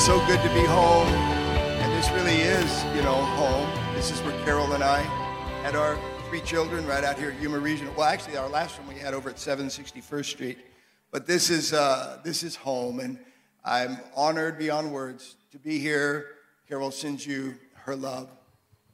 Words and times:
so 0.00 0.18
good 0.26 0.40
to 0.40 0.48
be 0.54 0.64
home. 0.64 1.06
And 1.08 1.92
this 1.92 2.10
really 2.12 2.40
is, 2.40 2.84
you 2.96 3.02
know, 3.02 3.16
home. 3.36 3.68
This 3.94 4.10
is 4.10 4.18
where 4.20 4.32
Carol 4.44 4.72
and 4.72 4.82
I 4.82 5.00
had 5.62 5.76
our 5.76 5.98
three 6.30 6.40
children 6.40 6.86
right 6.86 7.04
out 7.04 7.18
here 7.18 7.32
at 7.32 7.42
Yuma 7.42 7.58
Regional. 7.58 7.92
Well, 7.94 8.06
actually, 8.06 8.38
our 8.38 8.48
last 8.48 8.78
one 8.78 8.88
we 8.88 8.98
had 8.98 9.12
over 9.12 9.28
at 9.28 9.36
761st 9.36 10.24
Street. 10.24 10.58
But 11.10 11.26
this 11.26 11.50
is, 11.50 11.74
uh, 11.74 12.18
this 12.24 12.42
is 12.42 12.56
home, 12.56 12.98
and 13.00 13.18
I'm 13.62 13.98
honored 14.16 14.58
beyond 14.58 14.90
words 14.90 15.36
to 15.52 15.58
be 15.58 15.78
here. 15.78 16.28
Carol 16.66 16.92
sends 16.92 17.26
you 17.26 17.56
her 17.74 17.94
love. 17.94 18.30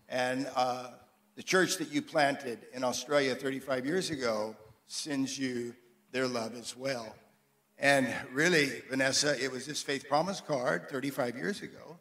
And 0.09 0.51
uh, 0.57 0.89
the 1.37 1.43
church 1.45 1.77
that 1.77 1.93
you 1.93 2.03
planted 2.03 2.59
in 2.73 2.83
Australia 2.83 3.37
35 3.37 3.87
years 3.87 4.11
ago 4.11 4.57
sends 4.89 5.39
you 5.39 5.73
their 6.11 6.27
love 6.27 6.57
as 6.57 6.77
well. 6.77 7.15
And 7.79 8.13
really, 8.33 8.83
Vanessa, 8.89 9.43
it 9.43 9.53
was 9.53 9.67
this 9.67 9.83
faith 9.83 10.09
promise 10.09 10.41
card 10.41 10.89
35 10.89 11.37
years 11.37 11.63
ago 11.63 11.99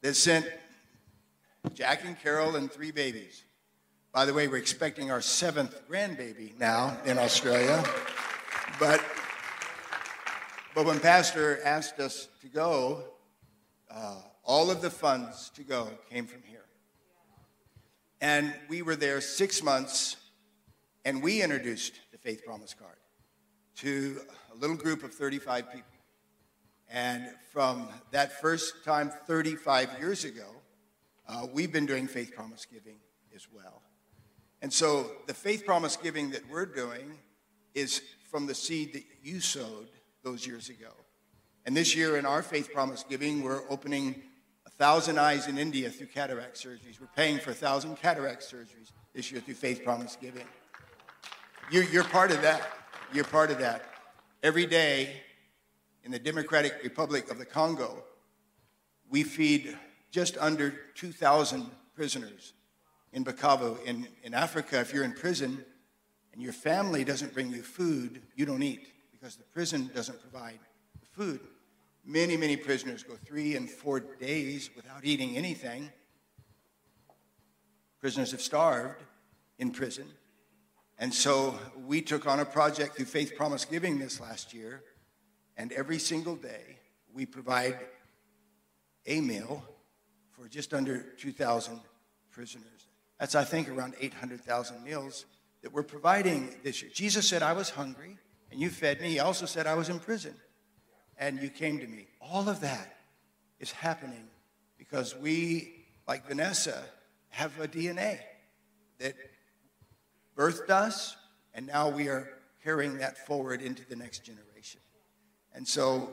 that 0.00 0.14
sent 0.14 0.46
Jack 1.74 2.04
and 2.04 2.18
Carol 2.20 2.56
and 2.56 2.70
three 2.70 2.92
babies. 2.92 3.44
By 4.12 4.26
the 4.26 4.34
way, 4.34 4.46
we're 4.46 4.58
expecting 4.58 5.10
our 5.10 5.20
seventh 5.20 5.88
grandbaby 5.88 6.58
now 6.58 6.98
in 7.04 7.18
Australia. 7.18 7.82
But, 8.78 9.02
but 10.74 10.84
when 10.84 11.00
Pastor 11.00 11.60
asked 11.64 11.98
us 11.98 12.28
to 12.42 12.48
go, 12.48 13.04
uh, 13.90 14.16
all 14.44 14.70
of 14.70 14.82
the 14.82 14.90
funds 14.90 15.50
to 15.54 15.62
go 15.62 15.88
came 16.10 16.26
from 16.26 16.42
here. 16.42 16.64
And 18.20 18.54
we 18.68 18.82
were 18.82 18.96
there 18.96 19.20
six 19.20 19.62
months, 19.62 20.16
and 21.04 21.22
we 21.22 21.42
introduced 21.42 21.94
the 22.12 22.18
Faith 22.18 22.44
Promise 22.44 22.74
Card 22.74 22.96
to 23.76 24.20
a 24.52 24.58
little 24.58 24.76
group 24.76 25.02
of 25.02 25.12
35 25.14 25.72
people. 25.72 25.88
And 26.90 27.30
from 27.52 27.88
that 28.10 28.40
first 28.40 28.84
time 28.84 29.10
35 29.26 29.98
years 29.98 30.24
ago, 30.24 30.46
uh, 31.28 31.46
we've 31.52 31.72
been 31.72 31.86
doing 31.86 32.06
faith 32.06 32.32
promise 32.36 32.66
giving 32.70 32.96
as 33.34 33.46
well. 33.52 33.82
And 34.60 34.72
so 34.72 35.10
the 35.26 35.34
faith 35.34 35.64
promise 35.64 35.96
giving 35.96 36.30
that 36.30 36.48
we're 36.50 36.66
doing 36.66 37.18
is 37.74 38.02
from 38.30 38.46
the 38.46 38.54
seed 38.54 38.92
that 38.92 39.04
you 39.22 39.40
sowed 39.40 39.88
those 40.22 40.46
years 40.46 40.68
ago. 40.68 40.92
And 41.64 41.76
this 41.76 41.96
year 41.96 42.16
in 42.16 42.26
our 42.26 42.42
faith 42.42 42.72
promise 42.72 43.04
giving, 43.08 43.42
we're 43.42 43.62
opening 43.70 44.22
a 44.66 44.70
thousand 44.70 45.18
eyes 45.18 45.48
in 45.48 45.58
India 45.58 45.90
through 45.90 46.08
cataract 46.08 46.56
surgeries. 46.56 47.00
We're 47.00 47.08
paying 47.16 47.38
for 47.38 47.52
a 47.52 47.54
thousand 47.54 47.96
cataract 47.96 48.42
surgeries 48.42 48.92
this 49.14 49.32
year 49.32 49.40
through 49.40 49.54
faith 49.54 49.82
promise 49.84 50.16
giving. 50.20 50.46
You, 51.70 51.82
you're 51.82 52.04
part 52.04 52.30
of 52.30 52.42
that. 52.42 52.62
You're 53.12 53.24
part 53.24 53.50
of 53.50 53.58
that. 53.58 53.91
Every 54.42 54.66
day 54.66 55.08
in 56.02 56.10
the 56.10 56.18
Democratic 56.18 56.82
Republic 56.82 57.30
of 57.30 57.38
the 57.38 57.44
Congo, 57.44 58.02
we 59.08 59.22
feed 59.22 59.78
just 60.10 60.36
under 60.36 60.70
2,000 60.96 61.70
prisoners 61.94 62.52
in 63.12 63.24
Bukavu. 63.24 63.80
In, 63.84 64.08
in 64.24 64.34
Africa, 64.34 64.80
if 64.80 64.92
you're 64.92 65.04
in 65.04 65.12
prison 65.12 65.64
and 66.32 66.42
your 66.42 66.52
family 66.52 67.04
doesn't 67.04 67.32
bring 67.32 67.52
you 67.52 67.62
food, 67.62 68.20
you 68.34 68.44
don't 68.44 68.64
eat 68.64 68.88
because 69.12 69.36
the 69.36 69.44
prison 69.44 69.88
doesn't 69.94 70.20
provide 70.20 70.58
food. 71.12 71.38
Many, 72.04 72.36
many 72.36 72.56
prisoners 72.56 73.04
go 73.04 73.14
three 73.24 73.54
and 73.54 73.70
four 73.70 74.00
days 74.00 74.70
without 74.74 75.04
eating 75.04 75.36
anything. 75.36 75.88
Prisoners 78.00 78.32
have 78.32 78.42
starved 78.42 79.04
in 79.60 79.70
prison. 79.70 80.08
And 81.02 81.12
so 81.12 81.58
we 81.84 82.00
took 82.00 82.28
on 82.28 82.38
a 82.38 82.44
project 82.44 82.94
through 82.94 83.06
Faith 83.06 83.34
Promise 83.36 83.64
Giving 83.64 83.98
this 83.98 84.20
last 84.20 84.54
year, 84.54 84.84
and 85.56 85.72
every 85.72 85.98
single 85.98 86.36
day 86.36 86.78
we 87.12 87.26
provide 87.26 87.76
a 89.04 89.20
meal 89.20 89.64
for 90.30 90.46
just 90.46 90.72
under 90.72 91.02
2,000 91.18 91.80
prisoners. 92.30 92.86
That's, 93.18 93.34
I 93.34 93.42
think, 93.42 93.68
around 93.68 93.96
800,000 94.00 94.84
meals 94.84 95.26
that 95.62 95.72
we're 95.72 95.82
providing 95.82 96.54
this 96.62 96.82
year. 96.82 96.92
Jesus 96.94 97.26
said, 97.28 97.42
I 97.42 97.52
was 97.52 97.70
hungry, 97.70 98.16
and 98.52 98.60
you 98.60 98.70
fed 98.70 99.00
me. 99.00 99.08
He 99.08 99.18
also 99.18 99.44
said, 99.44 99.66
I 99.66 99.74
was 99.74 99.88
in 99.88 99.98
prison, 99.98 100.36
and 101.18 101.42
you 101.42 101.50
came 101.50 101.80
to 101.80 101.86
me. 101.88 102.06
All 102.20 102.48
of 102.48 102.60
that 102.60 102.94
is 103.58 103.72
happening 103.72 104.28
because 104.78 105.16
we, 105.16 105.84
like 106.06 106.28
Vanessa, 106.28 106.80
have 107.30 107.58
a 107.58 107.66
DNA 107.66 108.20
that 109.00 109.16
birthed 110.36 110.70
us, 110.70 111.16
and 111.54 111.66
now 111.66 111.88
we 111.88 112.08
are 112.08 112.28
carrying 112.62 112.98
that 112.98 113.26
forward 113.26 113.60
into 113.60 113.84
the 113.86 113.96
next 113.96 114.24
generation. 114.24 114.80
And 115.54 115.66
so 115.66 116.10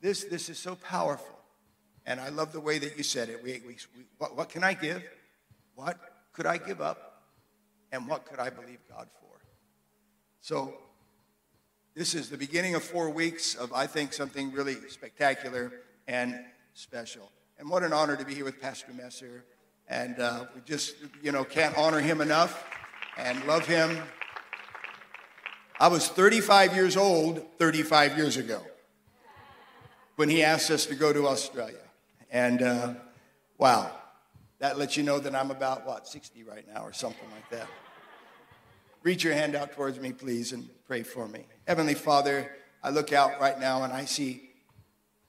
this, 0.00 0.24
this 0.24 0.48
is 0.48 0.58
so 0.58 0.76
powerful. 0.76 1.38
And 2.06 2.20
I 2.20 2.30
love 2.30 2.52
the 2.52 2.60
way 2.60 2.78
that 2.78 2.96
you 2.96 3.02
said 3.02 3.28
it. 3.28 3.42
We, 3.42 3.60
we, 3.66 3.76
we, 3.96 4.04
what, 4.16 4.36
what 4.36 4.48
can 4.48 4.64
I 4.64 4.74
give? 4.74 5.02
What 5.74 5.98
could 6.32 6.46
I 6.46 6.56
give 6.56 6.80
up? 6.80 7.22
And 7.92 8.06
what 8.08 8.26
could 8.26 8.38
I 8.38 8.50
believe 8.50 8.78
God 8.88 9.08
for? 9.20 9.28
So 10.40 10.74
this 11.94 12.14
is 12.14 12.30
the 12.30 12.38
beginning 12.38 12.74
of 12.74 12.82
four 12.82 13.10
weeks 13.10 13.54
of, 13.54 13.72
I 13.72 13.86
think, 13.86 14.12
something 14.12 14.52
really 14.52 14.76
spectacular 14.88 15.72
and 16.06 16.38
special. 16.74 17.30
And 17.58 17.68
what 17.68 17.82
an 17.82 17.92
honor 17.92 18.16
to 18.16 18.24
be 18.24 18.34
here 18.34 18.44
with 18.44 18.60
Pastor 18.60 18.92
Messer. 18.92 19.44
And 19.88 20.18
uh, 20.20 20.44
we 20.54 20.60
just, 20.62 20.94
you 21.22 21.32
know, 21.32 21.44
can't 21.44 21.76
honor 21.76 22.00
him 22.00 22.20
enough 22.20 22.64
and 23.18 23.44
love 23.46 23.66
him. 23.66 23.98
I 25.80 25.88
was 25.88 26.08
35 26.08 26.74
years 26.74 26.96
old 26.96 27.44
35 27.58 28.16
years 28.16 28.36
ago 28.36 28.62
when 30.16 30.28
he 30.28 30.42
asked 30.42 30.70
us 30.70 30.86
to 30.86 30.94
go 30.94 31.12
to 31.12 31.26
Australia. 31.26 31.76
And 32.30 32.62
uh, 32.62 32.94
wow, 33.58 33.90
that 34.60 34.78
lets 34.78 34.96
you 34.96 35.02
know 35.02 35.18
that 35.18 35.34
I'm 35.34 35.50
about, 35.50 35.86
what, 35.86 36.08
60 36.08 36.44
right 36.44 36.66
now 36.72 36.84
or 36.84 36.92
something 36.92 37.28
like 37.32 37.50
that. 37.50 37.68
Reach 39.02 39.24
your 39.24 39.34
hand 39.34 39.54
out 39.54 39.72
towards 39.72 40.00
me, 40.00 40.12
please, 40.12 40.52
and 40.52 40.68
pray 40.86 41.02
for 41.02 41.28
me. 41.28 41.46
Heavenly 41.66 41.94
Father, 41.94 42.50
I 42.82 42.90
look 42.90 43.12
out 43.12 43.40
right 43.40 43.58
now 43.58 43.82
and 43.82 43.92
I 43.92 44.04
see 44.04 44.50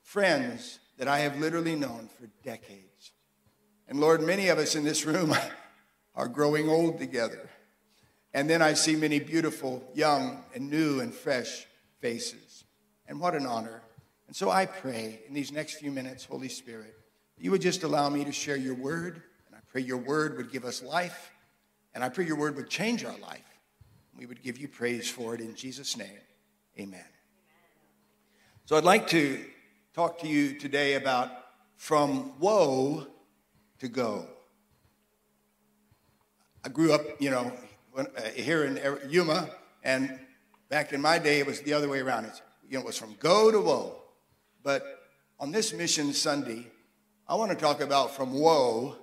friends 0.01 0.79
that 0.97 1.07
I 1.07 1.19
have 1.19 1.39
literally 1.39 1.75
known 1.75 2.09
for 2.19 2.27
decades. 2.43 3.11
And 3.87 3.99
Lord, 3.99 4.21
many 4.21 4.49
of 4.49 4.57
us 4.57 4.75
in 4.75 4.83
this 4.83 5.05
room 5.05 5.33
are 6.15 6.27
growing 6.27 6.69
old 6.69 6.99
together. 6.99 7.49
And 8.33 8.49
then 8.49 8.61
I 8.61 8.73
see 8.73 8.95
many 8.95 9.19
beautiful, 9.19 9.83
young, 9.93 10.43
and 10.53 10.69
new 10.69 10.99
and 10.99 11.13
fresh 11.13 11.65
faces. 11.99 12.63
And 13.07 13.19
what 13.19 13.33
an 13.33 13.45
honor. 13.45 13.81
And 14.27 14.35
so 14.35 14.51
I 14.51 14.67
pray 14.67 15.21
in 15.27 15.33
these 15.33 15.51
next 15.51 15.75
few 15.75 15.91
minutes, 15.91 16.25
Holy 16.25 16.49
Spirit, 16.49 16.95
you 17.39 17.51
would 17.51 17.61
just 17.61 17.83
allow 17.83 18.09
me 18.09 18.23
to 18.25 18.31
share 18.31 18.57
your 18.57 18.75
word. 18.75 19.23
And 19.47 19.55
I 19.55 19.59
pray 19.71 19.81
your 19.81 19.97
word 19.97 20.37
would 20.37 20.51
give 20.51 20.65
us 20.65 20.83
life. 20.83 21.31
And 21.95 22.03
I 22.03 22.09
pray 22.09 22.25
your 22.25 22.35
word 22.35 22.55
would 22.55 22.69
change 22.69 23.03
our 23.03 23.17
life. 23.17 23.41
We 24.15 24.25
would 24.25 24.43
give 24.43 24.57
you 24.57 24.67
praise 24.67 25.09
for 25.09 25.33
it 25.33 25.41
in 25.41 25.55
Jesus' 25.55 25.97
name. 25.97 26.19
Amen. 26.79 27.05
So 28.65 28.75
I'd 28.75 28.83
like 28.83 29.07
to 29.07 29.43
talk 29.95 30.19
to 30.19 30.27
you 30.27 30.59
today 30.59 30.93
about 30.93 31.31
from 31.77 32.37
woe 32.39 33.07
to 33.79 33.87
go. 33.87 34.27
I 36.63 36.69
grew 36.69 36.93
up, 36.93 37.01
you 37.19 37.31
know, 37.31 37.51
when, 37.91 38.07
uh, 38.07 38.21
here 38.35 38.65
in 38.65 38.79
Yuma, 39.09 39.49
and 39.83 40.19
back 40.69 40.93
in 40.93 41.01
my 41.01 41.19
day, 41.19 41.39
it 41.39 41.47
was 41.47 41.61
the 41.61 41.73
other 41.73 41.89
way 41.89 41.99
around. 41.99 42.25
It's, 42.25 42.41
you 42.67 42.75
know, 42.75 42.81
it 42.81 42.85
was 42.85 42.97
from 42.97 43.15
go 43.19 43.51
to 43.51 43.59
woe. 43.59 43.95
But 44.63 44.83
on 45.39 45.51
this 45.51 45.73
mission 45.73 46.13
Sunday, 46.13 46.67
I 47.27 47.35
want 47.35 47.51
to 47.51 47.57
talk 47.57 47.81
about 47.81 48.15
from 48.15 48.33
woe 48.33 48.95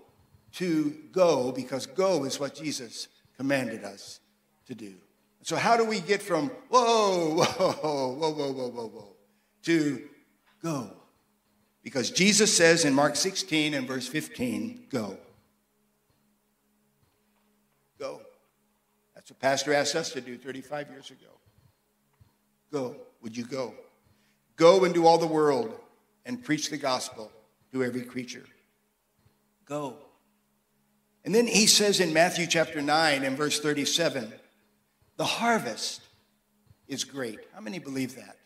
to 0.55 0.97
go 1.13 1.53
because 1.53 1.87
go 1.87 2.25
is 2.25 2.41
what 2.41 2.55
Jesus 2.55 3.09
commanded 3.37 3.85
us 3.85 4.21
to 4.67 4.75
do. 4.75 4.95
So, 5.43 5.57
how 5.57 5.77
do 5.77 5.85
we 5.85 6.01
get 6.01 6.23
from 6.23 6.51
whoa, 6.69 7.35
whoa, 7.35 7.45
whoa, 7.45 8.15
whoa, 8.15 8.33
whoa, 8.33 8.53
whoa, 8.53 8.89
whoa, 8.89 9.17
to 9.63 10.03
go? 10.63 10.91
Because 11.85 12.11
Jesus 12.11 12.55
says 12.55 12.85
in 12.85 12.93
Mark 12.93 13.15
16 13.15 13.75
and 13.75 13.87
verse 13.87 14.09
15, 14.09 14.87
go. 14.91 15.01
Go. 15.01 15.19
That's 19.27 19.33
what 19.33 19.41
Pastor 19.41 19.75
asked 19.75 19.97
us 19.97 20.13
to 20.13 20.21
do 20.21 20.39
35 20.39 20.89
years 20.89 21.11
ago. 21.11 21.27
Go. 22.73 22.95
Would 23.23 23.37
you 23.37 23.45
go? 23.45 23.75
Go 24.55 24.85
into 24.85 25.05
all 25.05 25.19
the 25.19 25.27
world 25.27 25.75
and 26.25 26.45
preach 26.45 26.71
the 26.71 26.77
gospel 26.77 27.33
to 27.73 27.83
every 27.83 28.03
creature. 28.03 28.45
Go. 29.65 29.97
And 31.25 31.35
then 31.35 31.49
he 31.49 31.67
says 31.67 31.99
in 31.99 32.13
Matthew 32.13 32.47
chapter 32.47 32.81
9 32.81 33.25
and 33.25 33.37
verse 33.37 33.59
37 33.59 34.33
the 35.17 35.25
harvest 35.25 36.03
is 36.87 37.03
great. 37.03 37.41
How 37.53 37.61
many 37.61 37.81
believe 37.81 38.15
that? 38.15 38.37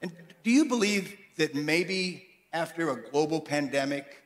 And 0.00 0.10
do 0.42 0.50
you 0.50 0.64
believe 0.64 1.16
that 1.36 1.54
maybe 1.54 2.26
after 2.52 2.90
a 2.90 2.96
global 2.96 3.40
pandemic, 3.40 4.21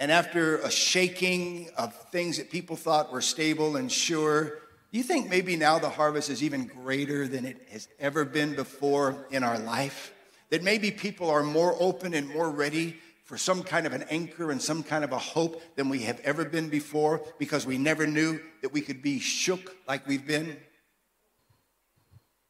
and 0.00 0.10
after 0.10 0.56
a 0.58 0.70
shaking 0.70 1.68
of 1.78 1.94
things 2.10 2.38
that 2.38 2.50
people 2.50 2.74
thought 2.74 3.12
were 3.12 3.20
stable 3.20 3.76
and 3.76 3.92
sure, 3.92 4.46
do 4.90 4.98
you 4.98 5.04
think 5.04 5.28
maybe 5.28 5.54
now 5.54 5.78
the 5.78 5.88
harvest 5.88 6.30
is 6.30 6.42
even 6.42 6.66
greater 6.66 7.28
than 7.28 7.44
it 7.44 7.68
has 7.70 7.86
ever 8.00 8.24
been 8.24 8.56
before 8.56 9.28
in 9.30 9.44
our 9.44 9.60
life? 9.60 10.12
that 10.50 10.62
maybe 10.62 10.90
people 10.90 11.30
are 11.30 11.42
more 11.42 11.74
open 11.80 12.12
and 12.12 12.28
more 12.28 12.50
ready 12.50 12.96
for 13.24 13.38
some 13.38 13.62
kind 13.62 13.86
of 13.86 13.92
an 13.92 14.02
anchor 14.10 14.50
and 14.50 14.60
some 14.60 14.82
kind 14.82 15.04
of 15.04 15.12
a 15.12 15.18
hope 15.18 15.62
than 15.76 15.88
we 15.88 16.00
have 16.00 16.20
ever 16.20 16.44
been 16.44 16.68
before 16.68 17.22
because 17.38 17.64
we 17.64 17.78
never 17.78 18.06
knew 18.06 18.40
that 18.60 18.72
we 18.72 18.80
could 18.80 19.00
be 19.00 19.20
shook 19.20 19.76
like 19.86 20.06
we've 20.06 20.26
been? 20.26 20.56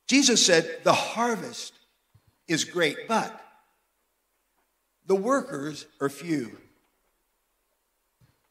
Jesus 0.08 0.44
said, 0.44 0.80
The 0.82 0.94
harvest 0.94 1.74
is 2.48 2.64
great, 2.64 2.96
but 3.06 3.38
the 5.06 5.14
workers 5.14 5.86
are 6.00 6.08
few. 6.08 6.56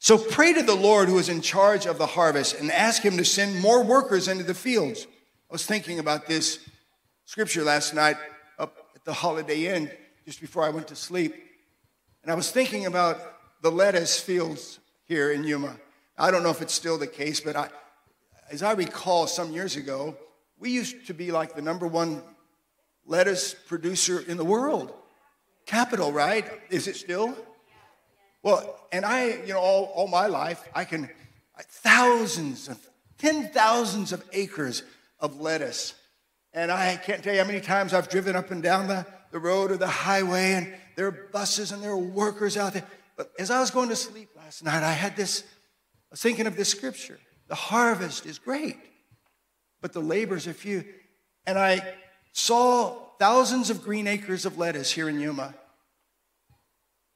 So 0.02 0.18
pray 0.18 0.54
to 0.54 0.64
the 0.64 0.76
Lord 0.76 1.10
who 1.10 1.18
is 1.18 1.28
in 1.28 1.42
charge 1.42 1.86
of 1.86 1.98
the 1.98 2.06
harvest 2.06 2.58
and 2.58 2.72
ask 2.72 3.02
him 3.02 3.18
to 3.18 3.26
send 3.26 3.60
more 3.60 3.84
workers 3.84 4.30
into 4.30 4.46
the 4.46 4.54
fields. 4.54 5.06
I 5.50 5.54
was 5.54 5.66
thinking 5.66 6.00
about 6.00 6.26
this 6.26 6.60
scripture 7.26 7.64
last 7.64 7.94
night 7.94 8.16
up 8.58 8.78
at 8.96 9.04
the 9.04 9.12
Holiday 9.12 9.68
Inn 9.76 9.92
just 10.26 10.40
before 10.40 10.64
I 10.64 10.70
went 10.70 10.88
to 10.88 10.96
sleep. 10.96 11.36
And 12.24 12.32
I 12.32 12.36
was 12.36 12.50
thinking 12.50 12.86
about 12.86 13.20
the 13.62 13.70
lettuce 13.70 14.18
fields 14.18 14.80
here 15.04 15.32
in 15.34 15.44
Yuma. 15.44 15.76
I 16.18 16.32
don't 16.32 16.44
know 16.44 16.50
if 16.50 16.62
it's 16.62 16.74
still 16.74 16.98
the 16.98 17.08
case, 17.08 17.42
but 17.42 17.58
I, 17.58 17.68
as 18.50 18.64
I 18.64 18.72
recall 18.72 19.28
some 19.28 19.52
years 19.52 19.76
ago, 19.76 20.16
we 20.58 20.70
used 20.70 21.08
to 21.08 21.14
be 21.14 21.32
like 21.32 21.56
the 21.56 21.62
number 21.62 21.88
one 21.88 22.24
lettuce 23.06 23.54
producer 23.54 24.22
in 24.22 24.38
the 24.38 24.46
world. 24.46 24.94
Capital, 25.66 26.14
right? 26.14 26.46
Is 26.70 26.88
it 26.88 26.96
still? 26.96 27.36
Well, 28.42 28.80
and 28.92 29.06
I, 29.06 29.26
you 29.46 29.54
know, 29.54 29.60
all, 29.60 29.86
all 29.96 30.08
my 30.08 30.28
life, 30.28 30.68
I 30.74 30.86
can, 30.86 31.10
thousands 31.60 32.68
of, 32.70 32.78
ten 33.18 33.50
thousands 33.50 34.14
of 34.14 34.24
acres 34.32 34.84
of 35.20 35.42
lettuce. 35.42 35.94
And 36.54 36.72
I 36.72 36.96
can't 36.96 37.24
tell 37.24 37.34
you 37.34 37.42
how 37.42 37.48
many 37.48 37.62
times 37.62 37.94
I've 37.94 38.10
driven 38.10 38.36
up 38.36 38.52
and 38.52 38.64
down 38.64 38.88
the, 38.88 39.06
the 39.32 39.40
road 39.40 39.72
or 39.72 39.78
the 39.78 39.88
highway, 39.88 40.54
and 40.54 40.74
there 40.96 41.08
are 41.08 41.30
buses 41.32 41.72
and 41.72 41.84
there 41.84 41.92
are 41.92 41.98
workers 41.98 42.58
out 42.58 42.74
there. 42.74 42.86
But 43.18 43.32
as 43.38 43.52
I 43.52 43.60
was 43.60 43.72
going 43.72 43.90
to 43.90 43.96
sleep 43.96 44.30
last 44.38 44.64
night, 44.64 44.84
I 44.84 44.94
had 44.94 45.16
this, 45.16 45.44
I 45.44 46.12
was 46.12 46.22
thinking 46.22 46.48
of 46.48 46.56
this 46.56 46.70
scripture. 46.70 47.20
The 47.48 47.56
harvest 47.56 48.26
is 48.26 48.40
great, 48.40 48.78
but 49.82 49.92
the 49.92 50.00
labors 50.00 50.48
are 50.48 50.54
few. 50.54 50.86
And 51.46 51.60
I 51.60 51.82
saw 52.32 52.96
thousands 53.20 53.70
of 53.70 53.84
green 53.84 54.08
acres 54.08 54.46
of 54.46 54.58
lettuce 54.58 54.92
here 54.92 55.10
in 55.10 55.20
Yuma, 55.20 55.54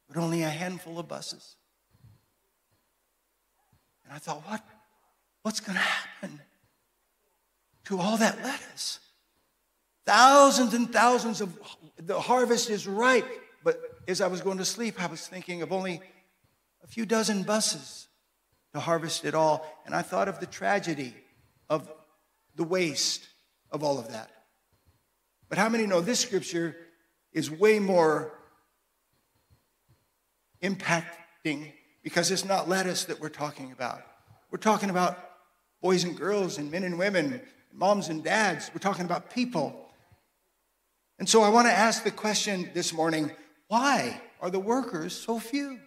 but 0.07 0.17
only 0.17 0.43
a 0.43 0.49
handful 0.49 0.99
of 0.99 1.07
buses. 1.07 1.55
And 4.05 4.13
I 4.13 4.17
thought, 4.17 4.47
what, 4.47 4.63
what's 5.41 5.59
going 5.59 5.75
to 5.75 5.79
happen 5.79 6.41
to 7.85 7.99
all 7.99 8.17
that 8.17 8.43
lettuce? 8.43 8.99
Thousands 10.05 10.73
and 10.73 10.91
thousands 10.91 11.41
of 11.41 11.57
the 11.97 12.19
harvest 12.19 12.69
is 12.69 12.87
ripe. 12.87 13.27
But 13.63 13.79
as 14.07 14.19
I 14.19 14.27
was 14.27 14.41
going 14.41 14.57
to 14.57 14.65
sleep, 14.65 15.01
I 15.01 15.07
was 15.07 15.25
thinking 15.25 15.61
of 15.61 15.71
only 15.71 16.01
a 16.83 16.87
few 16.87 17.05
dozen 17.05 17.43
buses 17.43 18.07
to 18.73 18.79
harvest 18.79 19.23
it 19.23 19.33
all. 19.33 19.65
And 19.85 19.95
I 19.95 20.01
thought 20.01 20.27
of 20.27 20.39
the 20.39 20.45
tragedy 20.45 21.15
of 21.69 21.89
the 22.55 22.63
waste 22.63 23.27
of 23.71 23.83
all 23.83 23.97
of 23.97 24.11
that. 24.11 24.29
But 25.49 25.57
how 25.57 25.69
many 25.69 25.85
know 25.85 26.01
this 26.01 26.19
scripture 26.19 26.75
is 27.31 27.49
way 27.49 27.79
more 27.79 28.33
impacting 30.63 31.71
because 32.01 32.31
it's 32.31 32.45
not 32.45 32.67
lettuce 32.67 33.05
that 33.05 33.19
we're 33.19 33.29
talking 33.29 33.71
about. 33.71 34.01
We're 34.49 34.57
talking 34.57 34.89
about 34.89 35.17
boys 35.81 36.03
and 36.03 36.17
girls 36.17 36.57
and 36.57 36.71
men 36.71 36.83
and 36.83 36.97
women, 36.97 37.41
moms 37.73 38.09
and 38.09 38.23
dads. 38.23 38.71
We're 38.73 38.79
talking 38.79 39.05
about 39.05 39.29
people. 39.29 39.89
And 41.19 41.27
so 41.27 41.43
I 41.43 41.49
want 41.49 41.67
to 41.67 41.73
ask 41.73 42.03
the 42.03 42.11
question 42.11 42.69
this 42.73 42.93
morning 42.93 43.31
why 43.67 44.21
are 44.41 44.49
the 44.49 44.59
workers 44.59 45.13
so 45.13 45.39
few? 45.39 45.79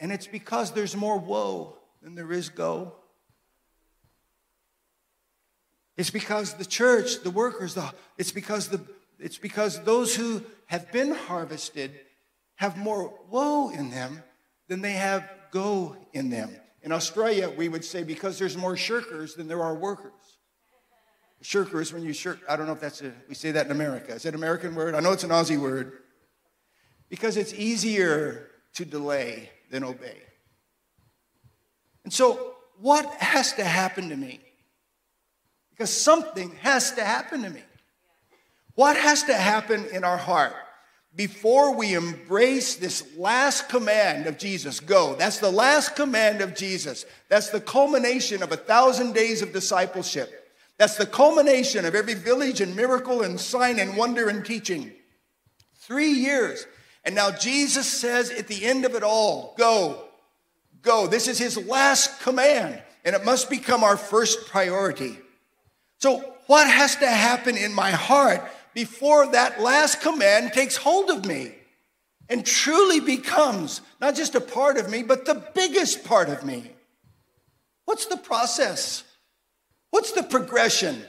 And 0.00 0.10
it's 0.10 0.26
because 0.26 0.72
there's 0.72 0.96
more 0.96 1.18
woe 1.18 1.76
than 2.02 2.14
there 2.14 2.32
is 2.32 2.48
go. 2.48 2.94
It's 5.96 6.10
because 6.10 6.54
the 6.54 6.64
church, 6.64 7.22
the 7.22 7.30
workers, 7.30 7.74
the, 7.74 7.92
it's 8.18 8.32
because 8.32 8.68
the 8.68 8.80
it's 9.22 9.38
because 9.38 9.82
those 9.84 10.14
who 10.14 10.42
have 10.66 10.90
been 10.90 11.14
harvested 11.14 11.92
have 12.56 12.76
more 12.76 13.14
woe 13.30 13.70
in 13.70 13.90
them 13.90 14.22
than 14.68 14.82
they 14.82 14.92
have 14.92 15.28
go 15.50 15.96
in 16.12 16.30
them. 16.30 16.50
In 16.82 16.92
Australia, 16.92 17.48
we 17.48 17.68
would 17.68 17.84
say 17.84 18.02
because 18.02 18.38
there's 18.38 18.56
more 18.56 18.74
shirkers 18.74 19.36
than 19.36 19.46
there 19.46 19.62
are 19.62 19.74
workers. 19.74 20.12
Shirkers, 21.42 21.92
when 21.92 22.02
you 22.02 22.12
shirk, 22.12 22.38
I 22.48 22.56
don't 22.56 22.66
know 22.66 22.72
if 22.72 22.80
that's 22.80 23.02
a, 23.02 23.12
we 23.28 23.34
say 23.34 23.50
that 23.52 23.66
in 23.66 23.72
America. 23.72 24.14
Is 24.14 24.22
that 24.22 24.30
an 24.30 24.34
American 24.36 24.74
word? 24.74 24.94
I 24.94 25.00
know 25.00 25.12
it's 25.12 25.24
an 25.24 25.30
Aussie 25.30 25.60
word. 25.60 25.92
Because 27.08 27.36
it's 27.36 27.52
easier 27.52 28.48
to 28.74 28.84
delay 28.84 29.50
than 29.70 29.84
obey. 29.84 30.16
And 32.04 32.12
so, 32.12 32.54
what 32.80 33.06
has 33.14 33.52
to 33.54 33.64
happen 33.64 34.08
to 34.08 34.16
me? 34.16 34.40
Because 35.70 35.90
something 35.90 36.52
has 36.62 36.92
to 36.92 37.04
happen 37.04 37.42
to 37.42 37.50
me. 37.50 37.62
What 38.74 38.96
has 38.96 39.24
to 39.24 39.34
happen 39.34 39.86
in 39.92 40.04
our 40.04 40.16
heart 40.16 40.54
before 41.14 41.74
we 41.74 41.94
embrace 41.94 42.76
this 42.76 43.16
last 43.16 43.68
command 43.68 44.26
of 44.26 44.38
Jesus? 44.38 44.80
Go. 44.80 45.14
That's 45.14 45.38
the 45.38 45.50
last 45.50 45.94
command 45.94 46.40
of 46.40 46.54
Jesus. 46.54 47.04
That's 47.28 47.50
the 47.50 47.60
culmination 47.60 48.42
of 48.42 48.50
a 48.52 48.56
thousand 48.56 49.14
days 49.14 49.42
of 49.42 49.52
discipleship. 49.52 50.38
That's 50.78 50.96
the 50.96 51.06
culmination 51.06 51.84
of 51.84 51.94
every 51.94 52.14
village 52.14 52.60
and 52.60 52.74
miracle 52.74 53.22
and 53.22 53.38
sign 53.38 53.78
and 53.78 53.96
wonder 53.96 54.28
and 54.28 54.44
teaching. 54.44 54.92
Three 55.76 56.10
years. 56.10 56.66
And 57.04 57.14
now 57.14 57.30
Jesus 57.30 57.86
says 57.86 58.30
at 58.30 58.48
the 58.48 58.64
end 58.64 58.84
of 58.84 58.94
it 58.94 59.02
all, 59.02 59.54
go, 59.58 60.04
go. 60.80 61.06
This 61.06 61.28
is 61.28 61.38
his 61.38 61.56
last 61.66 62.20
command, 62.20 62.82
and 63.04 63.14
it 63.14 63.24
must 63.24 63.50
become 63.50 63.84
our 63.84 63.96
first 63.96 64.48
priority. 64.48 65.18
So, 65.98 66.18
what 66.46 66.68
has 66.68 66.96
to 66.96 67.06
happen 67.06 67.56
in 67.56 67.72
my 67.72 67.90
heart 67.90 68.42
before 68.74 69.32
that 69.32 69.60
last 69.60 70.00
command 70.00 70.52
takes 70.52 70.76
hold 70.76 71.10
of 71.10 71.24
me 71.26 71.52
and 72.28 72.46
truly 72.46 73.00
becomes 73.00 73.80
not 74.00 74.14
just 74.14 74.34
a 74.34 74.40
part 74.40 74.78
of 74.78 74.90
me, 74.90 75.02
but 75.02 75.24
the 75.24 75.42
biggest 75.54 76.04
part 76.04 76.28
of 76.28 76.44
me. 76.44 76.70
What's 77.84 78.06
the 78.06 78.16
process? 78.16 79.04
What's 79.90 80.12
the 80.12 80.22
progression 80.22 81.02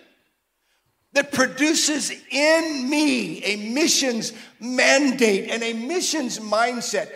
that 1.13 1.31
produces 1.31 2.11
in 2.31 2.89
me 2.89 3.43
a 3.43 3.73
missions 3.73 4.33
mandate 4.59 5.49
and 5.49 5.63
a 5.63 5.73
missions 5.73 6.39
mindset? 6.39 7.09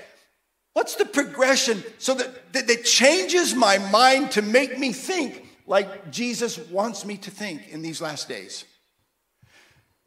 What's 0.73 0.95
the 0.95 1.05
progression 1.05 1.83
so 1.97 2.13
that, 2.13 2.53
that, 2.53 2.67
that 2.67 2.85
changes 2.85 3.55
my 3.55 3.79
mind 3.89 4.31
to 4.31 4.41
make 4.41 4.77
me 4.77 4.93
think 4.93 5.45
like 5.65 6.11
Jesus 6.11 6.57
wants 6.69 7.03
me 7.03 7.17
to 7.17 7.31
think 7.31 7.67
in 7.69 7.81
these 7.81 7.99
last 7.99 8.29
days? 8.29 8.63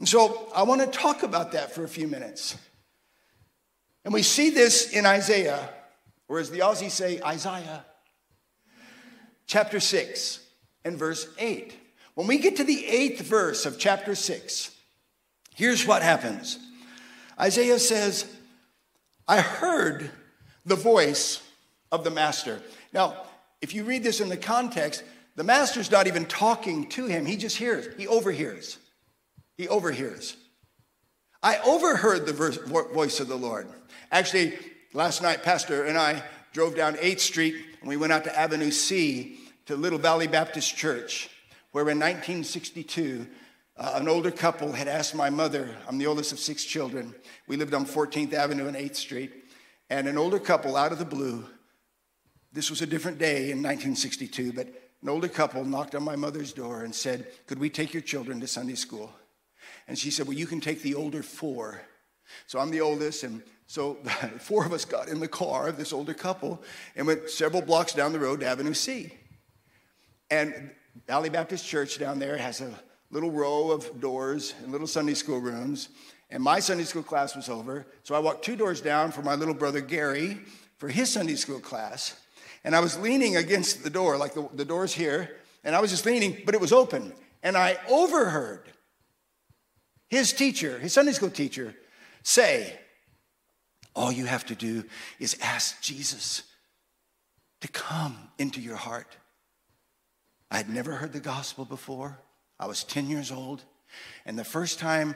And 0.00 0.09
so 0.09 0.49
I 0.54 0.62
want 0.62 0.80
to 0.80 0.87
talk 0.87 1.23
about 1.23 1.52
that 1.52 1.73
for 1.75 1.85
a 1.85 1.88
few 1.88 2.09
minutes. 2.09 2.57
And 4.04 4.14
we 4.14 4.23
see 4.23 4.49
this 4.49 4.90
in 4.92 5.04
Isaiah, 5.04 5.69
or 6.26 6.40
as 6.40 6.50
the 6.50 6.61
Aussies 6.61 6.92
say, 6.92 7.21
Isaiah, 7.21 7.85
chapter 9.47 9.78
6 9.78 10.40
and 10.87 10.97
verse 10.97 11.28
8. 11.38 11.76
When 12.14 12.26
we 12.26 12.38
get 12.38 12.57
to 12.57 12.64
the 12.64 12.87
eighth 12.87 13.21
verse 13.21 13.66
of 13.66 13.78
chapter 13.78 14.14
6, 14.14 14.71
here's 15.54 15.87
what 15.87 16.02
happens 16.02 16.59
Isaiah 17.38 17.78
says, 17.78 18.25
I 19.28 19.42
heard 19.42 20.11
the 20.64 20.76
voice 20.76 21.42
of 21.92 22.04
the 22.04 22.11
master. 22.11 22.62
Now, 22.95 23.19
if 23.61 23.75
you 23.75 23.85
read 23.85 24.02
this 24.02 24.21
in 24.21 24.30
the 24.30 24.37
context, 24.38 25.04
the 25.37 25.45
master's 25.45 25.90
not 25.90 26.07
even 26.07 26.25
talking 26.25 26.88
to 26.90 27.04
him, 27.04 27.26
he 27.26 27.37
just 27.37 27.59
hears, 27.59 27.95
he 27.99 28.07
overhears. 28.07 28.78
He 29.61 29.69
overhears. 29.69 30.38
I 31.43 31.59
overheard 31.59 32.25
the 32.25 32.33
voice 32.95 33.21
of 33.21 33.29
the 33.29 33.37
Lord. 33.37 33.69
Actually, 34.11 34.55
last 34.95 35.21
night, 35.21 35.43
Pastor 35.43 35.85
and 35.85 35.99
I 35.99 36.23
drove 36.55 36.75
down 36.75 36.95
8th 36.95 37.21
Street 37.21 37.57
and 37.81 37.87
we 37.87 37.99
went 37.99 38.11
out 38.11 38.25
to 38.25 38.38
Avenue 38.38 38.71
C 38.71 39.38
to 39.67 39.76
Little 39.76 39.99
Valley 39.99 40.29
Baptist 40.29 40.75
Church, 40.79 41.29
where 41.73 41.83
in 41.83 41.99
1962, 41.99 43.26
uh, 43.76 43.93
an 43.97 44.09
older 44.09 44.31
couple 44.31 44.73
had 44.73 44.88
asked 44.88 45.14
my 45.14 45.29
mother, 45.29 45.69
I'm 45.87 45.99
the 45.99 46.07
oldest 46.07 46.33
of 46.33 46.38
six 46.38 46.64
children. 46.64 47.14
We 47.47 47.59
lived 47.59 47.75
on 47.75 47.85
14th 47.85 48.33
Avenue 48.33 48.67
and 48.67 48.79
8th 48.79 48.97
Street. 48.97 49.31
And 49.90 50.09
an 50.09 50.17
older 50.17 50.38
couple, 50.38 50.75
out 50.75 50.90
of 50.90 50.99
the 50.99 51.05
blue, 51.05 51.45
this 52.50 52.71
was 52.71 52.81
a 52.81 52.87
different 52.87 53.19
day 53.19 53.50
in 53.50 53.59
1962, 53.62 54.55
but 54.55 54.69
an 55.02 55.11
older 55.11 55.29
couple 55.29 55.67
knocked 55.67 55.95
on 55.95 56.02
my 56.02 56.17
mother's 56.17 56.55
door 56.55 56.83
and 56.83 56.95
said, 56.95 57.26
Could 57.47 57.59
we 57.59 57.69
take 57.69 57.93
your 57.93 58.02
children 58.02 58.40
to 58.40 58.47
Sunday 58.47 58.75
school? 58.75 59.12
And 59.89 59.99
she 59.99 60.11
said, 60.11 60.27
Well, 60.27 60.37
you 60.37 60.47
can 60.47 60.61
take 60.61 60.83
the 60.83 60.95
older 60.95 61.23
four. 61.23 61.81
So 62.47 62.59
I'm 62.59 62.71
the 62.71 62.81
oldest, 62.81 63.25
and 63.25 63.43
so 63.67 63.95
four 64.39 64.65
of 64.65 64.73
us 64.73 64.85
got 64.85 65.09
in 65.09 65.21
the 65.21 65.29
car 65.29 65.69
of 65.69 65.77
this 65.77 65.93
older 65.93 66.15
couple 66.15 66.63
and 66.97 67.07
went 67.07 67.31
several 67.31 67.63
blocks 67.63 67.93
down 67.93 68.13
the 68.13 68.21
road 68.21 68.41
to 68.41 68.47
Avenue 68.47 68.75
C. 68.75 69.13
And 70.31 70.71
Valley 71.07 71.29
Baptist 71.29 71.67
Church 71.67 71.99
down 71.99 72.19
there 72.19 72.37
has 72.37 72.61
a 72.61 72.73
little 73.11 73.31
row 73.31 73.71
of 73.71 74.01
doors 74.01 74.55
and 74.63 74.73
little 74.73 74.87
Sunday 74.87 75.15
school 75.15 75.41
rooms. 75.41 75.89
And 76.31 76.43
my 76.43 76.61
Sunday 76.61 76.85
school 76.85 77.03
class 77.03 77.35
was 77.35 77.49
over. 77.49 77.87
So 78.05 78.15
I 78.15 78.21
walked 78.21 78.45
two 78.45 78.57
doors 78.57 78.81
down 78.81 79.11
for 79.11 79.23
my 79.23 79.35
little 79.35 79.55
brother 79.55 79.81
Gary 79.81 80.39
for 80.79 80.89
his 80.89 81.13
Sunday 81.13 81.35
school 81.35 81.59
class. 81.59 82.17
And 82.63 82.77
I 82.77 82.81
was 82.81 82.99
leaning 82.99 83.37
against 83.37 83.83
the 83.83 83.91
door, 83.91 84.17
like 84.17 84.35
the, 84.35 84.49
the 84.55 84.65
door's 84.65 84.93
here. 84.93 85.37
And 85.65 85.75
I 85.75 85.81
was 85.81 85.91
just 85.91 86.07
leaning, 86.07 86.43
but 86.45 86.55
it 86.55 86.61
was 86.61 86.73
open. 86.73 87.13
And 87.43 87.57
I 87.57 87.79
overheard 87.89 88.71
his 90.11 90.33
teacher, 90.33 90.79
his 90.79 90.93
Sunday 90.93 91.12
school 91.12 91.31
teacher, 91.31 91.75
say, 92.23 92.76
All 93.95 94.11
you 94.11 94.26
have 94.26 94.45
to 94.47 94.55
do 94.57 94.85
is 95.21 95.37
ask 95.40 95.81
Jesus 95.81 96.43
to 97.61 97.69
come 97.69 98.17
into 98.38 98.61
your 98.61 98.76
heart. 98.76 99.17
I 100.50 100.57
had 100.57 100.69
never 100.69 100.93
heard 100.93 101.12
the 101.12 101.21
gospel 101.21 101.64
before. 101.64 102.19
I 102.59 102.67
was 102.67 102.83
10 102.83 103.09
years 103.09 103.31
old. 103.31 103.62
And 104.26 104.37
the 104.38 104.45
first 104.45 104.81
time 104.81 105.14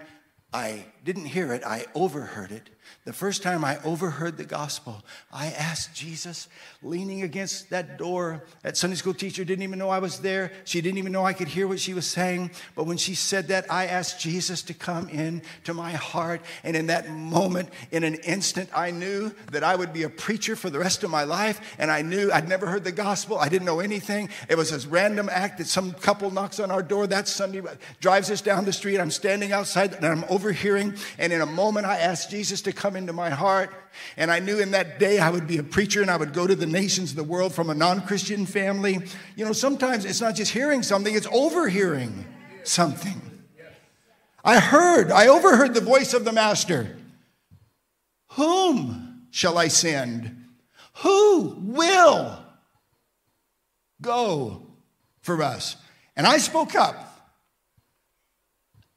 I 0.53 0.87
didn't 1.03 1.27
hear 1.27 1.53
it, 1.53 1.65
I 1.65 1.87
overheard 1.95 2.53
it. 2.53 2.71
The 3.05 3.13
first 3.13 3.43
time 3.43 3.65
I 3.65 3.83
overheard 3.83 4.37
the 4.37 4.45
gospel, 4.45 5.05
I 5.33 5.47
asked 5.49 5.95
Jesus, 5.95 6.49
leaning 6.83 7.23
against 7.23 7.71
that 7.71 7.99
door. 7.99 8.45
That 8.63 8.77
Sunday 8.77 8.97
school 8.97 9.15
teacher 9.15 9.45
didn't 9.45 9.63
even 9.63 9.79
know 9.79 9.91
I 9.91 9.99
was 9.99 10.21
there. 10.21 10.53
She 10.65 10.81
didn't 10.81 10.99
even 10.99 11.13
know 11.13 11.25
I 11.25 11.33
could 11.33 11.49
hear 11.49 11.67
what 11.67 11.81
she 11.81 11.95
was 11.95 12.07
saying. 12.07 12.51
But 12.75 12.85
when 12.85 12.97
she 12.97 13.15
said 13.15 13.49
that, 13.49 13.71
I 13.71 13.87
asked 13.87 14.21
Jesus 14.21 14.63
to 14.63 14.75
come 14.75 15.09
in 15.09 15.43
to 15.65 15.75
my 15.75 15.93
heart. 15.93 16.43
And 16.63 16.77
in 16.77 16.87
that 16.87 17.11
moment, 17.11 17.71
in 17.91 18.05
an 18.05 18.15
instant, 18.17 18.71
I 18.75 18.91
knew 18.91 19.35
that 19.53 19.65
I 19.65 19.77
would 19.77 19.93
be 19.93 20.05
a 20.05 20.11
preacher 20.11 20.57
for 20.57 20.71
the 20.71 20.79
rest 20.79 21.05
of 21.05 21.11
my 21.11 21.25
life. 21.25 21.61
And 21.79 21.91
I 21.91 22.03
knew 22.03 22.31
I'd 22.33 22.49
never 22.49 22.67
heard 22.67 22.85
the 22.85 22.93
gospel. 22.93 23.39
I 23.39 23.49
didn't 23.49 23.67
know 23.67 23.81
anything. 23.81 24.29
It 24.49 24.57
was 24.57 24.73
a 24.73 24.89
random 24.89 25.29
act 25.31 25.59
that 25.59 25.67
some 25.67 25.93
couple 25.93 26.31
knocks 26.31 26.61
on 26.61 26.71
our 26.71 26.83
door 26.83 27.07
that 27.07 27.29
Sunday, 27.29 27.63
drives 28.01 28.31
us 28.31 28.41
down 28.41 28.65
the 28.65 28.73
street. 28.73 28.99
I'm 28.99 29.11
standing 29.11 29.53
outside 29.53 29.95
and 29.95 30.05
I'm 30.05 30.25
overhearing. 30.29 30.95
And 31.19 31.33
in 31.33 31.41
a 31.41 31.47
moment, 31.47 31.87
I 31.87 31.99
asked 31.99 32.31
Jesus 32.31 32.63
to 32.63 32.73
come 32.75 32.97
into 32.97 33.13
my 33.13 33.31
heart. 33.31 33.73
And 34.17 34.31
I 34.31 34.41
knew 34.41 34.59
in 34.59 34.73
that 34.73 34.99
day 34.99 35.19
I 35.19 35.31
would 35.31 35.47
be 35.47 35.59
a 35.59 35.63
preacher 35.63 36.03
and 36.03 36.11
I 36.11 36.17
would 36.17 36.33
go 36.33 36.47
to 36.47 36.55
the 36.55 36.67
nations 36.67 37.11
of 37.11 37.17
the 37.17 37.25
world 37.25 37.55
from 37.55 37.71
a 37.71 37.75
non 37.75 38.03
Christian 38.03 38.45
family. 38.45 38.99
You 39.37 39.45
know, 39.45 39.53
sometimes 39.53 40.05
it's 40.05 40.21
not 40.21 40.35
just 40.35 40.53
hearing 40.53 40.83
something, 40.83 41.15
it's 41.15 41.29
overhearing 41.33 42.27
something. 42.65 43.21
I 44.45 44.61
heard, 44.61 45.11
I 45.11 45.29
overheard 45.29 45.73
the 45.73 45.81
voice 45.81 46.13
of 46.13 46.25
the 46.25 46.33
Master. 46.33 46.97
Whom 48.33 49.27
shall 49.31 49.57
I 49.57 49.69
send? 49.69 50.45
Who 50.99 51.57
will 51.61 52.39
go 54.03 54.67
for 55.23 55.43
us? 55.43 55.77
And 56.17 56.27
I 56.27 56.39
spoke 56.39 56.75
up. 56.75 57.15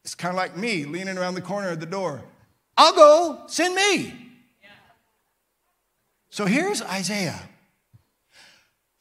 It's 0.04 0.16
kind 0.16 0.32
of 0.32 0.38
like 0.38 0.56
me 0.56 0.86
leaning 0.86 1.18
around 1.18 1.36
the 1.36 1.42
corner 1.42 1.70
of 1.70 1.80
the 1.80 1.86
door. 1.86 2.24
I'll 2.78 2.94
go, 2.94 3.42
send 3.48 3.76
me. 3.76 4.14
So 6.30 6.46
here's 6.46 6.82
Isaiah. 6.82 7.42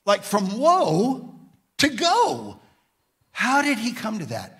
Like 0.06 0.23
from 0.23 0.59
woe 0.59 1.35
to 1.78 1.88
go. 1.88 2.59
How 3.33 3.61
did 3.61 3.78
he 3.78 3.92
come 3.92 4.21
to 4.21 4.26
that? 4.26 4.59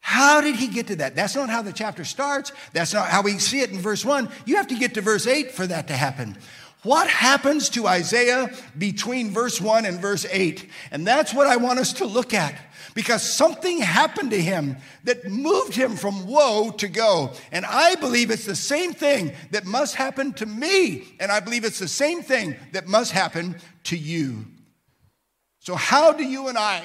How 0.00 0.40
did 0.40 0.56
he 0.56 0.68
get 0.68 0.86
to 0.86 0.96
that? 0.96 1.16
That's 1.16 1.34
not 1.34 1.50
how 1.50 1.62
the 1.62 1.72
chapter 1.72 2.04
starts. 2.04 2.52
That's 2.72 2.94
not 2.94 3.08
how 3.08 3.22
we 3.22 3.38
see 3.38 3.60
it 3.60 3.70
in 3.70 3.78
verse 3.78 4.04
1. 4.04 4.28
You 4.46 4.56
have 4.56 4.68
to 4.68 4.78
get 4.78 4.94
to 4.94 5.00
verse 5.00 5.26
8 5.26 5.50
for 5.50 5.66
that 5.66 5.88
to 5.88 5.94
happen. 5.94 6.38
What 6.84 7.08
happens 7.08 7.68
to 7.70 7.88
Isaiah 7.88 8.48
between 8.78 9.32
verse 9.32 9.60
1 9.60 9.84
and 9.84 10.00
verse 10.00 10.24
8? 10.30 10.70
And 10.92 11.04
that's 11.04 11.34
what 11.34 11.48
I 11.48 11.56
want 11.56 11.80
us 11.80 11.94
to 11.94 12.06
look 12.06 12.32
at 12.32 12.54
because 12.96 13.22
something 13.22 13.78
happened 13.78 14.30
to 14.30 14.40
him 14.40 14.78
that 15.04 15.28
moved 15.30 15.74
him 15.74 15.96
from 15.96 16.26
woe 16.26 16.70
to 16.78 16.88
go. 16.88 17.30
And 17.52 17.66
I 17.66 17.94
believe 17.96 18.30
it's 18.30 18.46
the 18.46 18.56
same 18.56 18.94
thing 18.94 19.34
that 19.50 19.66
must 19.66 19.96
happen 19.96 20.32
to 20.32 20.46
me. 20.46 21.06
And 21.20 21.30
I 21.30 21.40
believe 21.40 21.66
it's 21.66 21.78
the 21.78 21.88
same 21.88 22.22
thing 22.22 22.56
that 22.72 22.86
must 22.86 23.12
happen 23.12 23.56
to 23.84 23.98
you. 23.98 24.46
So, 25.58 25.74
how 25.74 26.14
do 26.14 26.24
you 26.24 26.48
and 26.48 26.56
I 26.56 26.84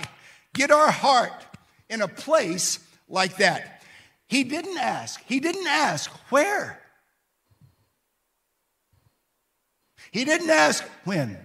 get 0.54 0.70
our 0.70 0.92
heart 0.92 1.46
in 1.90 2.02
a 2.02 2.10
place 2.10 2.80
like 3.08 3.38
that? 3.38 3.82
He 4.28 4.44
didn't 4.44 4.80
ask. 4.80 5.24
He 5.28 5.40
didn't 5.40 5.68
ask 5.68 6.12
where. 6.30 6.78
He 10.12 10.26
didn't 10.26 10.50
ask 10.50 10.84
when. 11.06 11.38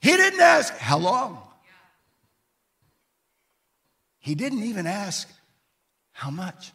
He 0.00 0.16
didn't 0.16 0.40
ask 0.40 0.74
how 0.78 0.96
long. 0.96 1.49
He 4.20 4.34
didn't 4.34 4.62
even 4.62 4.86
ask 4.86 5.28
how 6.12 6.30
much. 6.30 6.72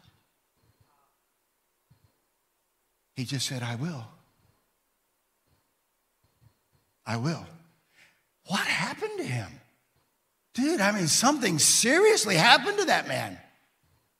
He 3.14 3.24
just 3.24 3.46
said, 3.46 3.62
I 3.62 3.76
will. 3.76 4.04
I 7.06 7.16
will. 7.16 7.46
What 8.46 8.60
happened 8.60 9.18
to 9.18 9.24
him? 9.24 9.48
Dude, 10.54 10.80
I 10.80 10.92
mean, 10.92 11.06
something 11.06 11.58
seriously 11.58 12.34
happened 12.34 12.78
to 12.78 12.84
that 12.86 13.08
man. 13.08 13.38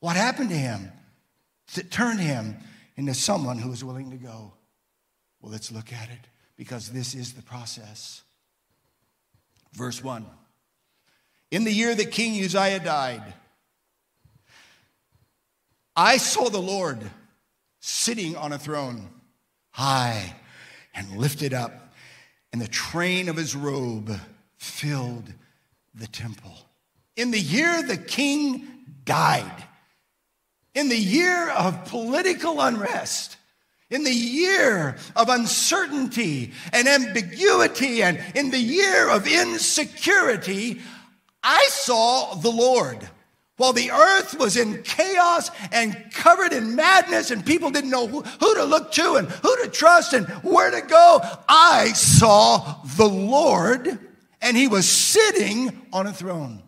What 0.01 0.17
happened 0.17 0.51
to 0.51 0.57
him 0.57 0.93
that 1.75 1.91
turned 1.91 2.21
him 2.21 2.57
into 2.97 3.15
someone 3.15 3.59
who 3.59 3.71
was 3.71 3.83
willing 3.83 4.11
to 4.11 4.17
go? 4.17 4.53
Well, 5.41 5.53
let's 5.53 5.73
look 5.73 5.93
at 5.93 6.09
it 6.11 6.29
because 6.57 6.91
this 6.91 7.15
is 7.15 7.33
the 7.33 7.43
process. 7.43 8.23
Verse 9.73 10.03
1. 10.03 10.25
In 11.51 11.65
the 11.65 11.73
year 11.73 11.95
that 11.95 12.11
King 12.11 12.43
Uzziah 12.45 12.81
died, 12.81 13.23
I 15.95 16.17
saw 16.17 16.49
the 16.49 16.59
Lord 16.59 17.11
sitting 17.81 18.37
on 18.37 18.53
a 18.53 18.59
throne, 18.59 19.09
high 19.71 20.35
and 20.95 21.17
lifted 21.17 21.55
up, 21.55 21.95
and 22.53 22.61
the 22.61 22.69
train 22.69 23.29
of 23.29 23.37
his 23.37 23.55
robe 23.55 24.19
filled 24.57 25.33
the 25.95 26.07
temple. 26.07 26.55
In 27.17 27.31
the 27.31 27.41
year 27.41 27.83
the 27.83 27.97
king 27.97 28.67
died, 29.05 29.65
in 30.75 30.89
the 30.89 30.99
year 30.99 31.49
of 31.51 31.87
political 31.87 32.61
unrest, 32.61 33.37
in 33.89 34.05
the 34.05 34.11
year 34.11 34.97
of 35.15 35.29
uncertainty 35.29 36.53
and 36.73 36.89
ambiguity, 36.89 38.03
and 38.03 38.21
in 38.35 38.51
the 38.51 38.59
year 38.59 39.09
of 39.09 39.27
insecurity, 39.27 40.81
I 41.49 41.69
saw 41.71 42.35
the 42.35 42.51
Lord. 42.51 43.09
While 43.57 43.73
the 43.73 43.93
earth 43.93 44.37
was 44.37 44.57
in 44.57 44.83
chaos 44.83 45.51
and 45.71 46.13
covered 46.13 46.53
in 46.53 46.75
madness, 46.75 47.31
and 47.31 47.47
people 47.47 47.71
didn't 47.71 47.91
know 47.91 48.09
who, 48.09 48.23
who, 48.23 48.55
to 48.57 48.65
look 48.65 48.91
to 48.93 49.15
and 49.15 49.29
who 49.29 49.57
to 49.63 49.71
trust 49.71 50.13
and 50.13 50.27
where 50.43 50.73
to 50.73 50.83
go, 50.83 51.21
I 51.49 51.93
saw 51.93 52.83
the 52.97 53.09
Lord, 53.09 53.97
and 54.43 54.57
he 54.57 54.67
was 54.67 54.89
sitting 54.89 55.87
on 55.93 56.09
a 56.09 56.13
throne. 56.13 56.65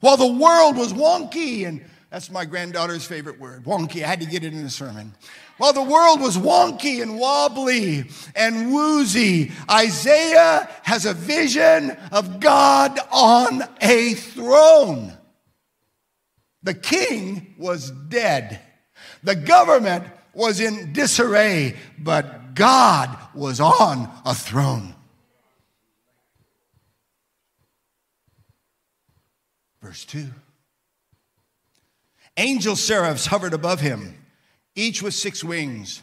While 0.00 0.16
the 0.16 0.32
world 0.32 0.76
was 0.76 0.94
wonky, 0.94 1.68
and 1.68 1.84
that's 2.08 2.30
my 2.30 2.46
granddaughter's 2.46 3.04
favorite 3.04 3.38
word 3.38 3.64
wonky, 3.64 4.02
I 4.02 4.08
had 4.08 4.20
to 4.20 4.26
get 4.26 4.44
it 4.44 4.54
in 4.54 4.64
the 4.64 4.70
sermon. 4.70 5.12
While 5.56 5.72
the 5.72 5.82
world 5.82 6.20
was 6.20 6.36
wonky 6.36 7.00
and 7.00 7.18
wobbly 7.18 8.06
and 8.34 8.72
woozy, 8.72 9.52
Isaiah 9.70 10.68
has 10.82 11.06
a 11.06 11.14
vision 11.14 11.92
of 12.10 12.40
God 12.40 12.98
on 13.12 13.62
a 13.80 14.14
throne. 14.14 15.16
The 16.64 16.74
king 16.74 17.54
was 17.56 17.90
dead. 17.90 18.60
The 19.22 19.36
government 19.36 20.04
was 20.32 20.58
in 20.58 20.92
disarray, 20.92 21.76
but 21.98 22.54
God 22.54 23.16
was 23.32 23.60
on 23.60 24.10
a 24.24 24.34
throne. 24.34 24.94
Verse 29.80 30.04
2 30.06 30.26
Angel 32.36 32.74
seraphs 32.74 33.26
hovered 33.26 33.54
above 33.54 33.80
him 33.80 34.16
each 34.74 35.02
with 35.02 35.14
six 35.14 35.42
wings. 35.42 36.02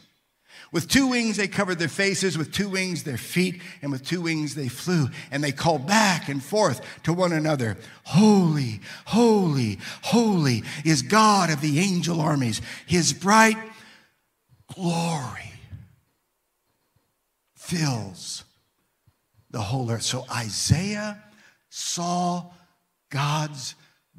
With 0.72 0.88
two 0.88 1.08
wings, 1.08 1.36
they 1.36 1.50
covered 1.50 1.80
their 1.80 1.90
faces, 1.90 2.38
with 2.38 2.54
two 2.54 2.70
wings, 2.70 3.04
their 3.04 3.18
feet, 3.18 3.62
and 3.82 3.92
with 3.92 4.06
two 4.06 4.22
wings, 4.22 4.56
they 4.56 4.70
flew. 4.70 5.10
And 5.30 5.44
they 5.44 5.52
called 5.52 5.86
back 5.86 6.30
and 6.30 6.42
forth 6.42 6.82
to 7.04 7.12
one 7.14 7.34
another 7.34 7.78
Holy, 8.04 8.80
holy, 9.06 9.80
holy 10.02 10.64
is 10.86 11.02
God 11.02 11.50
of 11.50 11.60
the 11.60 11.80
angel 11.80 12.22
armies. 12.22 12.62
His 12.86 13.12
bright 13.12 13.58
glory 14.74 15.52
fills 17.56 18.46
the 19.50 19.62
whole 19.62 19.92
earth. 19.92 20.04
So 20.04 20.26
Isaiah 20.32 21.22
saw 21.70 22.52
God's 23.10 23.76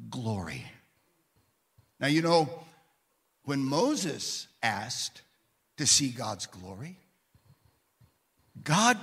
glory. 0.09 0.65
Now, 1.99 2.07
you 2.07 2.21
know, 2.21 2.62
when 3.45 3.63
Moses 3.63 4.47
asked 4.61 5.21
to 5.77 5.85
see 5.85 6.09
God's 6.09 6.45
glory, 6.45 6.97
God 8.63 8.97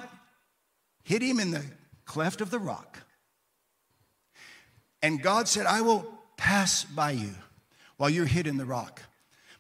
hid 1.02 1.22
him 1.22 1.40
in 1.40 1.50
the 1.50 1.64
cleft 2.04 2.40
of 2.40 2.50
the 2.50 2.58
rock 2.58 2.98
And 5.02 5.22
God 5.22 5.48
said, 5.48 5.66
I 5.66 5.80
will 5.80 6.06
pass 6.36 6.84
by 6.84 7.12
you 7.12 7.34
while 7.96 8.10
you're 8.10 8.26
hid 8.26 8.46
in 8.46 8.56
the 8.56 8.64
rock. 8.64 9.02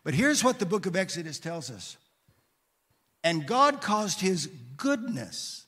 But 0.04 0.14
here's 0.14 0.44
what 0.44 0.58
the 0.58 0.66
book 0.66 0.86
of 0.86 0.96
Exodus 0.96 1.38
tells 1.38 1.70
us. 1.70 1.96
And 3.22 3.46
God 3.46 3.80
caused 3.80 4.20
his 4.20 4.46
goodness 4.76 5.66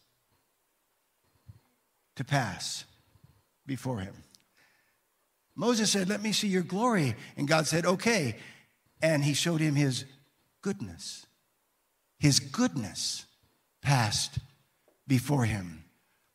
to 2.17 2.25
pass 2.25 2.85
before 3.67 4.01
him. 4.01 4.15
Moses 5.55 5.91
said, 5.91 6.09
Let 6.09 6.23
me 6.23 6.33
see 6.33 6.49
your 6.49 6.63
glory. 6.63 7.15
And 7.37 7.47
God 7.47 7.67
said, 7.67 7.85
Okay. 7.85 8.37
And 9.03 9.25
he 9.25 9.35
showed 9.35 9.61
him 9.61 9.75
his 9.75 10.07
goodness. 10.63 11.27
His 12.19 12.41
goodness 12.41 13.27
passed 13.83 14.39
before 15.07 15.45
him. 15.45 15.85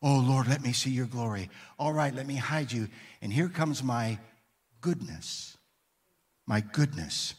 Oh 0.01 0.19
Lord, 0.19 0.47
let 0.47 0.61
me 0.61 0.73
see 0.73 0.91
your 0.91 1.07
glory. 1.07 1.49
All 1.79 1.93
right, 1.93 2.13
let 2.13 2.27
me 2.27 2.35
hide 2.35 2.71
you. 2.71 2.89
And 3.21 3.33
here 3.33 3.49
comes 3.49 3.81
my 3.81 4.19
goodness. 4.81 5.57
My 6.45 6.61
goodness 6.61 7.33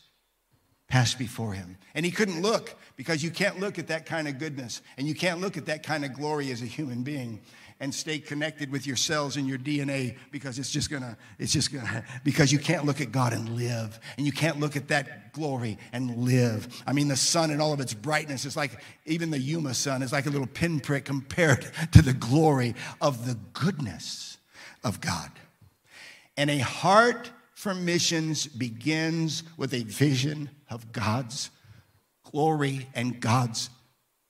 passed 0.88 1.18
before 1.18 1.52
him. 1.52 1.76
And 1.94 2.04
he 2.04 2.10
couldn't 2.10 2.40
look 2.40 2.74
because 2.96 3.22
you 3.22 3.30
can't 3.30 3.60
look 3.60 3.78
at 3.78 3.88
that 3.88 4.06
kind 4.06 4.26
of 4.26 4.38
goodness 4.38 4.80
and 4.96 5.06
you 5.06 5.14
can't 5.14 5.40
look 5.40 5.56
at 5.56 5.66
that 5.66 5.82
kind 5.82 6.04
of 6.04 6.14
glory 6.14 6.50
as 6.50 6.62
a 6.62 6.66
human 6.66 7.02
being 7.02 7.40
and 7.80 7.94
stay 7.94 8.18
connected 8.18 8.72
with 8.72 8.86
your 8.86 8.96
cells 8.96 9.36
and 9.36 9.46
your 9.46 9.58
DNA 9.58 10.16
because 10.32 10.58
it's 10.58 10.70
just 10.70 10.90
gonna, 10.90 11.16
it's 11.38 11.52
just 11.52 11.72
gonna, 11.72 12.02
because 12.24 12.50
you 12.50 12.58
can't 12.58 12.84
look 12.84 13.00
at 13.00 13.12
God 13.12 13.32
and 13.32 13.50
live. 13.50 14.00
And 14.16 14.26
you 14.26 14.32
can't 14.32 14.58
look 14.58 14.76
at 14.76 14.88
that 14.88 15.32
glory 15.32 15.78
and 15.92 16.24
live. 16.24 16.82
I 16.86 16.92
mean, 16.92 17.08
the 17.08 17.16
sun 17.16 17.50
and 17.50 17.62
all 17.62 17.72
of 17.72 17.80
its 17.80 17.94
brightness 17.94 18.44
is 18.44 18.56
like, 18.56 18.82
even 19.06 19.30
the 19.30 19.38
Yuma 19.38 19.74
sun 19.74 20.02
is 20.02 20.12
like 20.12 20.26
a 20.26 20.30
little 20.30 20.46
pinprick 20.46 21.04
compared 21.04 21.70
to 21.92 22.02
the 22.02 22.14
glory 22.14 22.74
of 23.00 23.26
the 23.26 23.36
goodness 23.52 24.38
of 24.82 25.00
God. 25.00 25.30
And 26.36 26.50
a 26.50 26.58
heart 26.58 27.30
for 27.58 27.74
missions 27.74 28.46
begins 28.46 29.42
with 29.56 29.74
a 29.74 29.82
vision 29.82 30.48
of 30.70 30.92
God's 30.92 31.50
glory 32.22 32.86
and 32.94 33.18
God's 33.18 33.68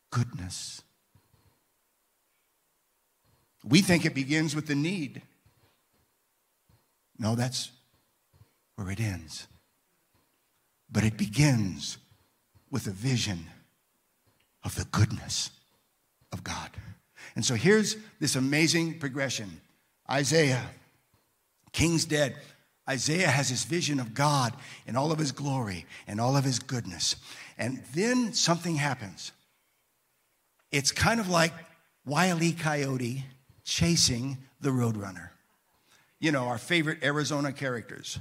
goodness. 0.09 0.81
We 3.63 3.83
think 3.83 4.07
it 4.07 4.15
begins 4.15 4.57
with 4.57 4.67
the 4.67 4.75
need. 4.75 5.21
No, 7.19 7.35
that's 7.35 7.71
where 8.77 8.91
it 8.91 8.99
ends. 8.99 9.47
But 10.91 11.05
it 11.05 11.19
begins 11.19 11.99
with 12.71 12.87
a 12.87 12.93
vision 12.93 13.45
of 14.65 14.75
the 14.75 14.87
goodness 14.87 15.51
of 16.33 16.43
God. 16.43 16.71
And 17.37 17.45
so 17.45 17.57
here's 17.57 17.99
this 18.21 18.37
amazing 18.37 18.99
progression 18.99 19.61
Isaiah, 20.11 20.65
king's 21.73 22.07
dead. 22.07 22.35
Isaiah 22.89 23.29
has 23.29 23.51
this 23.51 23.65
vision 23.65 24.01
of 24.01 24.15
God 24.15 24.55
in 24.87 24.97
all 24.97 25.13
of 25.13 25.19
his 25.19 25.33
glory 25.33 25.85
and 26.07 26.21
all 26.21 26.37
of 26.37 26.45
his 26.45 26.59
goodness. 26.59 27.17
And 27.59 27.83
then 27.95 28.33
something 28.33 28.77
happens. 28.77 29.33
It's 30.73 30.91
kind 30.93 31.21
of 31.21 31.29
like 31.29 31.53
Wile 32.07 32.43
E. 32.43 32.53
Coyote 32.53 33.25
chasing 33.65 34.39
the 34.61 34.71
Roadrunner. 34.71 35.31
You 36.19 36.33
know, 36.33 36.45
our 36.45 36.59
favorite 36.59 37.05
Arizona 37.05 37.53
characters. 37.53 38.19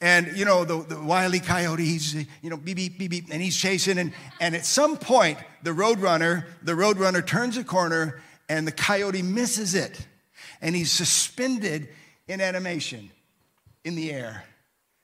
And, 0.00 0.36
you 0.36 0.44
know, 0.44 0.64
the, 0.64 0.82
the 0.82 1.00
wily 1.00 1.38
coyote, 1.38 1.84
he's, 1.84 2.14
you 2.14 2.50
know, 2.50 2.56
beep, 2.56 2.76
beep, 2.76 2.98
beep, 2.98 3.10
beep, 3.10 3.24
and 3.30 3.40
he's 3.40 3.56
chasing. 3.56 3.98
And, 3.98 4.12
and 4.40 4.56
at 4.56 4.66
some 4.66 4.96
point, 4.96 5.38
the 5.62 5.70
Roadrunner, 5.70 6.44
the 6.62 6.72
Roadrunner 6.72 7.24
turns 7.24 7.56
a 7.56 7.62
corner 7.62 8.20
and 8.48 8.66
the 8.66 8.72
coyote 8.72 9.22
misses 9.22 9.76
it. 9.76 10.04
And 10.60 10.74
he's 10.74 10.90
suspended 10.90 11.88
in 12.26 12.40
animation 12.40 13.10
in 13.84 13.94
the 13.94 14.10
air. 14.12 14.44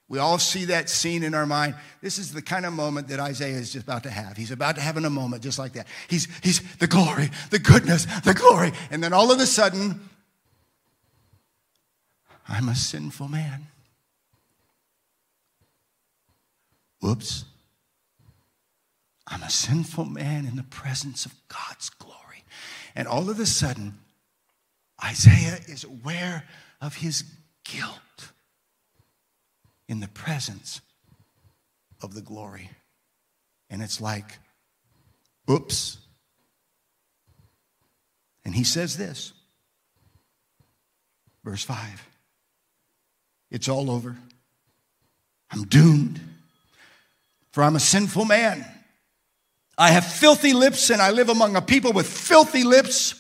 We 0.09 0.19
all 0.19 0.39
see 0.39 0.67
that 0.67 0.89
scene 0.89 1.23
in 1.23 1.35
our 1.35 1.45
mind. 1.45 1.75
This 2.01 2.17
is 2.17 2.33
the 2.33 2.41
kind 2.41 2.65
of 2.65 2.73
moment 2.73 3.09
that 3.09 3.21
Isaiah 3.21 3.57
is 3.57 3.73
just 3.73 3.85
about 3.85 4.05
to 4.05 4.11
have. 4.11 4.39
He's 4.39 4.51
about 4.51 4.77
to 4.77 4.81
have 4.81 4.97
in 4.97 5.05
a 5.05 5.11
moment 5.11 5.43
just 5.43 5.59
like 5.59 5.75
that. 5.75 5.87
He's, 6.09 6.27
he's 6.43 6.63
the 6.77 6.87
glory, 6.87 7.31
the 7.51 7.59
goodness, 7.59 8.07
the 8.25 8.33
glory. 8.33 8.73
And 8.91 9.05
then 9.05 9.13
all 9.13 9.31
of 9.31 9.39
a 9.39 9.47
sudden, 9.47 10.01
I'm 12.49 12.71
a 12.71 12.75
sinful 12.75 13.29
man. 13.29 13.67
Whoops. 17.01 17.45
I'm 19.27 19.43
a 19.43 19.51
sinful 19.51 20.07
man 20.07 20.47
in 20.47 20.57
the 20.57 20.63
presence 20.63 21.27
of 21.27 21.35
God's 21.49 21.91
glory. 21.91 22.45
And 22.97 23.07
all 23.07 23.29
of 23.29 23.39
a 23.39 23.47
sudden, 23.47 23.99
Isaiah 25.05 25.59
is 25.69 25.85
aware 25.85 26.45
of 26.81 26.97
his 26.97 27.25
guilt 27.65 28.01
in 29.89 30.01
the 30.01 30.09
presence 30.09 30.81
of 32.03 32.15
the 32.15 32.21
glory. 32.21 32.71
And 33.71 33.83
it's 33.83 34.01
like, 34.01 34.39
oops. 35.51 35.99
And 38.45 38.55
he 38.55 38.65
says 38.65 38.97
this, 38.97 39.33
verse 41.45 41.65
5 41.65 42.07
It's 43.51 43.69
all 43.69 43.91
over. 43.91 44.17
I'm 45.51 45.65
doomed, 45.65 46.21
for 47.53 47.63
I'm 47.63 47.77
a 47.77 47.81
sinful 47.81 48.27
man. 48.27 48.67
I 49.79 49.91
have 49.93 50.05
filthy 50.05 50.53
lips, 50.53 50.91
and 50.91 51.01
I 51.01 51.13
live 51.13 51.29
among 51.31 51.57
a 51.57 51.63
people 51.63 51.93
with 51.93 52.07
filthy 52.07 52.65
lips. 52.65 53.18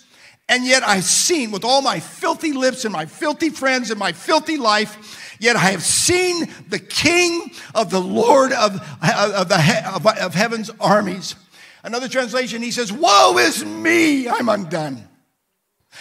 And 0.48 0.64
yet 0.64 0.82
I've 0.82 1.04
seen 1.04 1.50
with 1.50 1.64
all 1.64 1.82
my 1.82 2.00
filthy 2.00 2.52
lips 2.52 2.84
and 2.84 2.92
my 2.92 3.06
filthy 3.06 3.50
friends 3.50 3.90
and 3.90 3.98
my 3.98 4.12
filthy 4.12 4.56
life 4.56 5.26
Yet 5.40 5.56
I 5.56 5.70
have 5.70 5.82
seen 5.82 6.48
the 6.68 6.78
King 6.78 7.52
of 7.74 7.90
the 7.90 8.00
Lord 8.00 8.52
of, 8.52 8.74
of, 9.02 9.48
the, 9.48 9.92
of, 9.94 10.06
of 10.06 10.34
heaven's 10.34 10.70
armies. 10.80 11.36
Another 11.84 12.08
translation, 12.08 12.60
he 12.60 12.72
says, 12.72 12.92
Woe 12.92 13.38
is 13.38 13.64
me, 13.64 14.28
I'm 14.28 14.48
undone. 14.48 15.04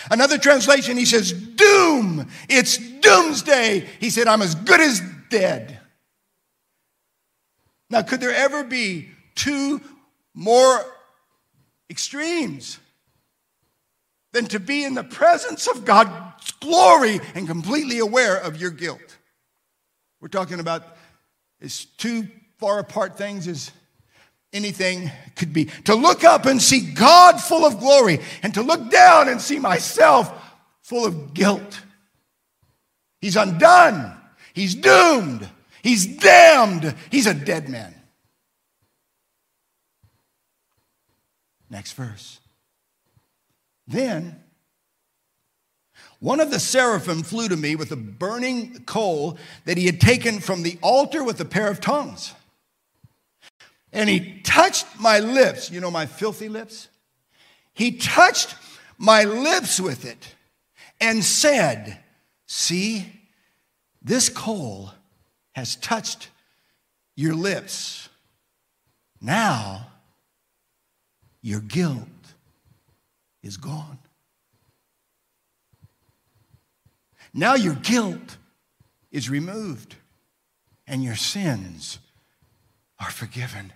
Another 0.10 0.38
translation, 0.38 0.98
he 0.98 1.06
says, 1.06 1.32
Doom, 1.32 2.28
it's 2.50 2.78
doomsday. 2.78 3.88
He 4.00 4.10
said, 4.10 4.28
I'm 4.28 4.42
as 4.42 4.56
good 4.56 4.82
as 4.82 5.02
dead. 5.30 5.80
Now, 7.90 8.02
could 8.02 8.20
there 8.20 8.34
ever 8.34 8.64
be 8.64 9.10
two 9.36 9.82
more 10.34 10.84
extremes 11.90 12.80
than 14.38 14.46
to 14.46 14.60
be 14.60 14.84
in 14.84 14.94
the 14.94 15.04
presence 15.04 15.66
of 15.66 15.84
God's 15.84 16.52
glory 16.60 17.20
and 17.34 17.48
completely 17.48 17.98
aware 17.98 18.38
of 18.38 18.62
your 18.62 18.70
guilt? 18.70 19.18
We're 20.22 20.28
talking 20.28 20.60
about 20.60 20.84
as 21.60 21.86
two 21.86 22.28
far 22.60 22.78
apart 22.78 23.18
things 23.18 23.48
as 23.48 23.72
anything 24.54 25.10
could 25.36 25.54
be. 25.54 25.66
To 25.86 25.96
look 25.96 26.24
up 26.24 26.46
and 26.46 26.62
see 26.62 26.94
God 26.94 27.42
full 27.42 27.66
of 27.66 27.80
glory, 27.80 28.20
and 28.44 28.54
to 28.54 28.62
look 28.62 28.92
down 28.92 29.28
and 29.28 29.42
see 29.42 29.58
myself 29.58 30.32
full 30.84 31.06
of 31.06 31.34
guilt. 31.34 31.82
He's 33.20 33.36
undone. 33.36 34.16
He's 34.54 34.76
doomed. 34.76 35.50
He's 35.82 36.06
damned. 36.06 36.94
He's 37.10 37.26
a 37.26 37.34
dead 37.34 37.70
man. 37.70 37.96
Next 41.72 41.94
verse. 41.94 42.40
Then 43.88 44.44
one 46.20 46.40
of 46.40 46.50
the 46.50 46.60
seraphim 46.60 47.22
flew 47.24 47.48
to 47.48 47.56
me 47.56 47.76
with 47.76 47.92
a 47.92 47.96
burning 47.96 48.84
coal 48.86 49.38
that 49.66 49.78
he 49.78 49.86
had 49.86 50.02
taken 50.02 50.40
from 50.40 50.64
the 50.64 50.78
altar 50.82 51.24
with 51.24 51.40
a 51.40 51.46
pair 51.46 51.70
of 51.70 51.80
tongues. 51.80 52.34
And 53.94 54.10
he 54.10 54.42
touched 54.42 54.86
my 55.00 55.20
lips, 55.20 55.72
you 55.72 55.80
know, 55.80 55.92
my 55.92 56.06
filthy 56.06 56.50
lips? 56.50 56.90
He 57.74 57.92
touched 57.92 58.56
my 58.98 59.24
lips 59.24 59.80
with 59.80 60.06
it 60.06 60.36
and 61.00 61.24
said, 61.24 62.00
See, 62.48 63.06
this 64.02 64.30
coal 64.30 64.92
has 65.54 65.76
touched 65.76 66.30
your 67.16 67.36
lips. 67.36 68.10
Now 69.22 69.88
your 71.42 71.62
guilt 71.62 72.08
is 73.48 73.58
gone. 73.58 73.98
Now 77.34 77.56
your 77.56 77.76
guilt 77.76 78.38
is 79.12 79.30
removed 79.30 79.96
and 80.86 81.04
your 81.04 81.16
sins 81.16 82.00
are 83.00 83.10
forgiven. 83.10 83.74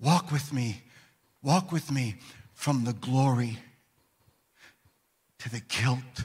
Walk 0.00 0.32
with 0.32 0.52
me, 0.52 0.82
walk 1.42 1.72
with 1.72 1.90
me 1.90 2.16
from 2.54 2.84
the 2.84 2.92
glory 2.92 3.58
to 5.38 5.50
the 5.50 5.60
guilt 5.60 6.24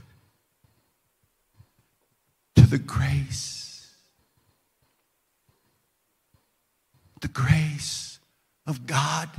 to 2.55 2.67
the 2.67 2.77
grace. 2.77 3.91
The 7.21 7.27
grace 7.27 8.19
of 8.67 8.85
God 8.85 9.29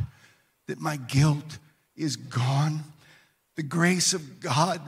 that 0.67 0.81
my 0.81 0.97
guilt 0.97 1.59
is 1.97 2.17
gone. 2.17 2.85
The 3.57 3.63
grace 3.63 4.13
of 4.13 4.41
God 4.41 4.81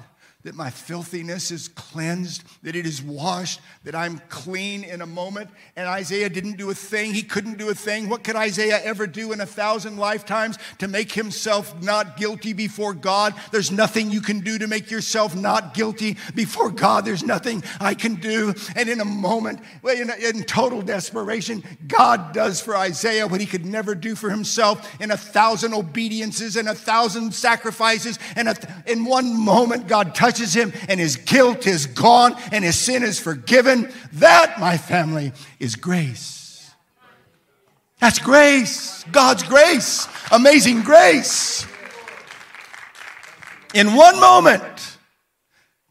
that 0.44 0.54
my 0.54 0.70
filthiness 0.70 1.50
is 1.50 1.66
cleansed, 1.66 2.44
that 2.62 2.76
it 2.76 2.86
is 2.86 3.02
washed, 3.02 3.60
that 3.82 3.96
I'm 3.96 4.20
clean 4.28 4.84
in 4.84 5.00
a 5.00 5.06
moment. 5.06 5.50
And 5.74 5.88
Isaiah 5.88 6.28
didn't 6.28 6.58
do 6.58 6.70
a 6.70 6.74
thing. 6.74 7.12
He 7.12 7.22
couldn't 7.24 7.58
do 7.58 7.70
a 7.70 7.74
thing. 7.74 8.08
What 8.08 8.22
could 8.22 8.36
Isaiah 8.36 8.80
ever 8.84 9.08
do 9.08 9.32
in 9.32 9.40
a 9.40 9.46
thousand 9.46 9.96
lifetimes 9.96 10.56
to 10.78 10.86
make 10.86 11.10
himself 11.10 11.82
not 11.82 12.16
guilty 12.16 12.52
before 12.52 12.94
God? 12.94 13.34
There's 13.50 13.72
nothing 13.72 14.12
you 14.12 14.20
can 14.20 14.38
do 14.38 14.58
to 14.60 14.68
make 14.68 14.92
yourself 14.92 15.34
not 15.34 15.74
guilty 15.74 16.16
before 16.36 16.70
God. 16.70 17.04
There's 17.04 17.24
nothing 17.24 17.64
I 17.80 17.94
can 17.94 18.14
do. 18.14 18.54
And 18.76 18.88
in 18.88 19.00
a 19.00 19.04
moment, 19.04 19.58
in, 19.82 20.08
in 20.22 20.44
total 20.44 20.82
desperation, 20.82 21.64
God 21.88 22.32
does 22.32 22.60
for 22.60 22.76
Isaiah 22.76 23.26
what 23.26 23.40
he 23.40 23.46
could 23.46 23.66
never 23.66 23.96
do 23.96 24.14
for 24.14 24.30
himself 24.30 24.88
in 25.00 25.10
a 25.10 25.16
thousand 25.16 25.74
obediences 25.74 26.54
and 26.54 26.68
a 26.68 26.76
thousand 26.76 27.34
sacrifices. 27.34 28.20
And 28.36 28.56
in 28.86 29.04
one 29.04 29.36
moment, 29.36 29.88
God 29.88 30.14
touches 30.28 30.54
him 30.54 30.74
and 30.90 31.00
his 31.00 31.16
guilt 31.16 31.66
is 31.66 31.86
gone 31.86 32.36
and 32.52 32.62
his 32.62 32.78
sin 32.78 33.02
is 33.02 33.18
forgiven. 33.18 33.90
That, 34.14 34.60
my 34.60 34.76
family, 34.76 35.32
is 35.58 35.74
grace. 35.74 36.70
That's 37.98 38.18
grace. 38.18 39.04
God's 39.10 39.42
grace. 39.42 40.06
Amazing 40.30 40.82
grace. 40.82 41.66
In 43.74 43.94
one 43.94 44.20
moment, 44.20 44.98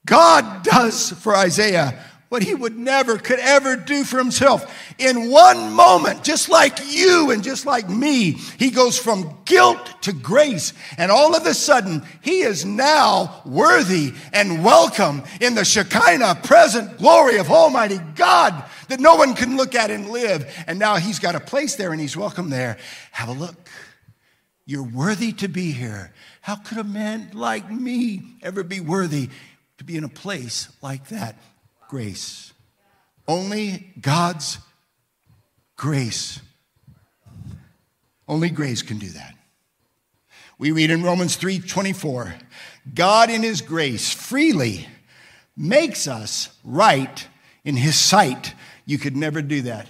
God 0.05 0.63
does 0.63 1.11
for 1.11 1.35
Isaiah 1.35 1.99
what 2.29 2.43
he 2.43 2.53
would 2.53 2.77
never, 2.77 3.17
could 3.17 3.39
ever 3.39 3.75
do 3.75 4.03
for 4.03 4.17
himself. 4.17 4.93
In 4.97 5.31
one 5.31 5.71
moment, 5.73 6.23
just 6.23 6.49
like 6.49 6.79
you 6.85 7.31
and 7.31 7.43
just 7.43 7.65
like 7.65 7.89
me, 7.89 8.31
he 8.31 8.69
goes 8.69 8.97
from 8.97 9.37
guilt 9.45 10.01
to 10.01 10.11
grace. 10.11 10.73
And 10.97 11.11
all 11.11 11.35
of 11.35 11.45
a 11.45 11.53
sudden, 11.53 12.03
he 12.21 12.41
is 12.41 12.65
now 12.65 13.41
worthy 13.45 14.13
and 14.33 14.63
welcome 14.63 15.23
in 15.39 15.55
the 15.55 15.63
Shekinah 15.63 16.41
present 16.43 16.97
glory 16.97 17.37
of 17.37 17.49
Almighty 17.49 17.99
God 18.15 18.65
that 18.89 18.99
no 18.99 19.15
one 19.15 19.33
can 19.33 19.55
look 19.55 19.73
at 19.73 19.89
and 19.89 20.09
live. 20.09 20.53
And 20.67 20.79
now 20.79 20.97
he's 20.97 21.19
got 21.19 21.35
a 21.35 21.39
place 21.39 21.75
there 21.75 21.91
and 21.91 22.01
he's 22.01 22.17
welcome 22.17 22.49
there. 22.49 22.77
Have 23.11 23.29
a 23.29 23.33
look. 23.33 23.69
You're 24.65 24.83
worthy 24.83 25.31
to 25.33 25.47
be 25.47 25.71
here. 25.71 26.13
How 26.41 26.55
could 26.55 26.77
a 26.77 26.83
man 26.83 27.31
like 27.33 27.71
me 27.71 28.37
ever 28.41 28.63
be 28.63 28.81
worthy 28.81 29.29
to 29.77 29.83
be 29.85 29.95
in 29.95 30.03
a 30.03 30.09
place 30.09 30.67
like 30.81 31.07
that? 31.07 31.37
Grace. 31.87 32.53
Only 33.27 33.93
God's 33.99 34.59
grace. 35.75 36.39
Only 38.27 38.49
grace 38.49 38.81
can 38.81 38.97
do 38.97 39.09
that. 39.09 39.35
We 40.57 40.71
read 40.71 40.89
in 40.89 41.03
Romans 41.03 41.35
3:24, 41.35 42.35
God 42.93 43.29
in 43.29 43.43
his 43.43 43.61
grace 43.61 44.11
freely 44.11 44.87
makes 45.55 46.07
us 46.07 46.49
right 46.63 47.27
in 47.63 47.75
his 47.75 47.95
sight. 47.97 48.53
You 48.85 48.97
could 48.97 49.15
never 49.15 49.41
do 49.41 49.61
that. 49.63 49.89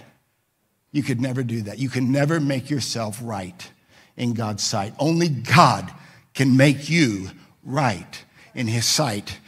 You 0.92 1.02
could 1.02 1.20
never 1.20 1.42
do 1.42 1.62
that. 1.62 1.78
You 1.78 1.88
can 1.88 2.10
never 2.10 2.40
make 2.40 2.70
yourself 2.70 3.18
right 3.22 3.70
in 4.16 4.34
God's 4.34 4.62
sight. 4.62 4.94
Only 4.98 5.28
God 5.28 5.92
can 6.34 6.56
make 6.56 6.88
you 6.88 7.30
right 7.62 8.24
in 8.54 8.66
his 8.66 8.86
sight. 8.86 9.38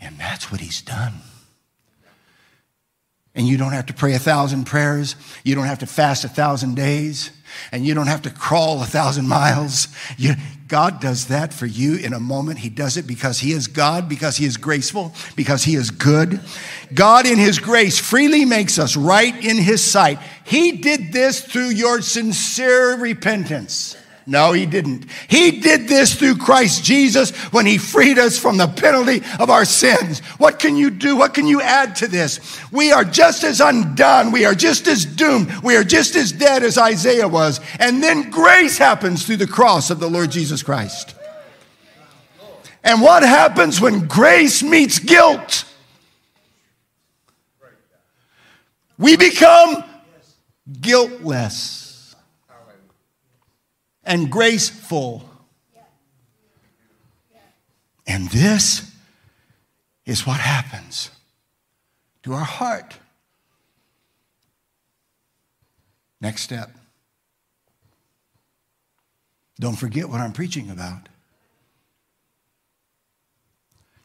And 0.00 0.18
that's 0.18 0.50
what 0.50 0.60
he's 0.60 0.82
done. 0.82 1.14
And 3.34 3.48
you 3.48 3.56
don't 3.56 3.72
have 3.72 3.86
to 3.86 3.94
pray 3.94 4.14
a 4.14 4.18
thousand 4.18 4.64
prayers. 4.64 5.16
You 5.42 5.54
don't 5.54 5.66
have 5.66 5.80
to 5.80 5.86
fast 5.86 6.24
a 6.24 6.28
thousand 6.28 6.76
days. 6.76 7.30
And 7.72 7.84
you 7.84 7.94
don't 7.94 8.06
have 8.06 8.22
to 8.22 8.30
crawl 8.30 8.80
a 8.82 8.86
thousand 8.86 9.28
miles. 9.28 9.88
You, 10.16 10.34
God 10.68 11.00
does 11.00 11.26
that 11.26 11.52
for 11.52 11.66
you 11.66 11.96
in 11.96 12.12
a 12.12 12.20
moment. 12.20 12.58
He 12.58 12.68
does 12.68 12.96
it 12.96 13.06
because 13.06 13.40
He 13.40 13.52
is 13.52 13.66
God, 13.66 14.08
because 14.08 14.36
He 14.36 14.44
is 14.44 14.56
graceful, 14.56 15.12
because 15.36 15.64
He 15.64 15.74
is 15.74 15.90
good. 15.90 16.40
God, 16.92 17.26
in 17.26 17.38
His 17.38 17.58
grace, 17.58 17.98
freely 17.98 18.44
makes 18.44 18.78
us 18.78 18.96
right 18.96 19.34
in 19.44 19.56
His 19.56 19.82
sight. 19.82 20.18
He 20.44 20.72
did 20.72 21.12
this 21.12 21.40
through 21.40 21.70
your 21.70 22.02
sincere 22.02 22.96
repentance. 22.96 23.96
No, 24.26 24.52
he 24.52 24.64
didn't. 24.64 25.04
He 25.28 25.60
did 25.60 25.86
this 25.86 26.14
through 26.14 26.36
Christ 26.36 26.82
Jesus 26.82 27.30
when 27.52 27.66
he 27.66 27.76
freed 27.76 28.18
us 28.18 28.38
from 28.38 28.56
the 28.56 28.66
penalty 28.66 29.22
of 29.38 29.50
our 29.50 29.66
sins. 29.66 30.20
What 30.38 30.58
can 30.58 30.76
you 30.76 30.90
do? 30.90 31.16
What 31.16 31.34
can 31.34 31.46
you 31.46 31.60
add 31.60 31.96
to 31.96 32.06
this? 32.06 32.58
We 32.72 32.90
are 32.90 33.04
just 33.04 33.44
as 33.44 33.60
undone. 33.60 34.32
We 34.32 34.46
are 34.46 34.54
just 34.54 34.86
as 34.86 35.04
doomed. 35.04 35.52
We 35.62 35.76
are 35.76 35.84
just 35.84 36.16
as 36.16 36.32
dead 36.32 36.62
as 36.62 36.78
Isaiah 36.78 37.28
was. 37.28 37.60
And 37.78 38.02
then 38.02 38.30
grace 38.30 38.78
happens 38.78 39.26
through 39.26 39.36
the 39.36 39.46
cross 39.46 39.90
of 39.90 40.00
the 40.00 40.08
Lord 40.08 40.30
Jesus 40.30 40.62
Christ. 40.62 41.14
And 42.82 43.02
what 43.02 43.22
happens 43.22 43.78
when 43.78 44.06
grace 44.06 44.62
meets 44.62 44.98
guilt? 44.98 45.66
We 48.96 49.16
become 49.18 49.84
guiltless 50.80 51.83
and 54.04 54.30
graceful. 54.30 55.28
And 58.06 58.28
this 58.30 58.92
is 60.04 60.26
what 60.26 60.40
happens 60.40 61.10
to 62.22 62.32
our 62.34 62.44
heart. 62.44 62.98
Next 66.20 66.42
step. 66.42 66.70
Don't 69.58 69.76
forget 69.76 70.08
what 70.08 70.20
I'm 70.20 70.32
preaching 70.32 70.70
about. 70.70 71.08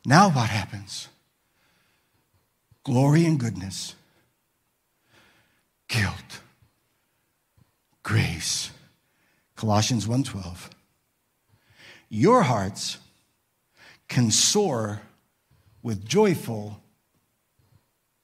Now, 0.06 0.30
what 0.30 0.50
happens? 0.50 1.08
Glory 2.84 3.26
and 3.26 3.40
goodness, 3.40 3.96
guilt, 5.88 6.40
grace, 8.04 8.72
Colossians 9.60 10.08
1:12. 10.08 10.70
Your 12.08 12.44
hearts 12.44 12.98
can 14.08 14.32
soar 14.32 15.02
with 15.84 16.06
joyful. 16.08 16.82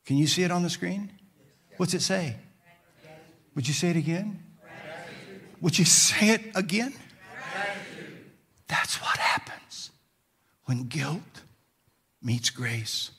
Can 0.06 0.16
you 0.16 0.28
see 0.28 0.44
it 0.44 0.52
on 0.52 0.64
the 0.64 0.70
screen? 0.70 1.12
What's 1.76 1.94
it 1.94 2.02
say? 2.02 2.38
Would 3.54 3.68
you 3.68 3.74
say 3.74 3.90
it 3.90 3.98
again? 3.98 4.46
Would 5.60 5.78
you 5.78 5.84
say 5.84 6.30
it 6.30 6.56
again? 6.56 6.94
That's 8.68 9.02
what 9.02 9.18
happens 9.18 9.92
when 10.64 10.84
guilt 10.84 11.44
meets 12.22 12.50
grace. 12.50 13.12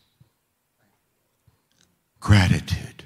Gratitude. 2.19 3.05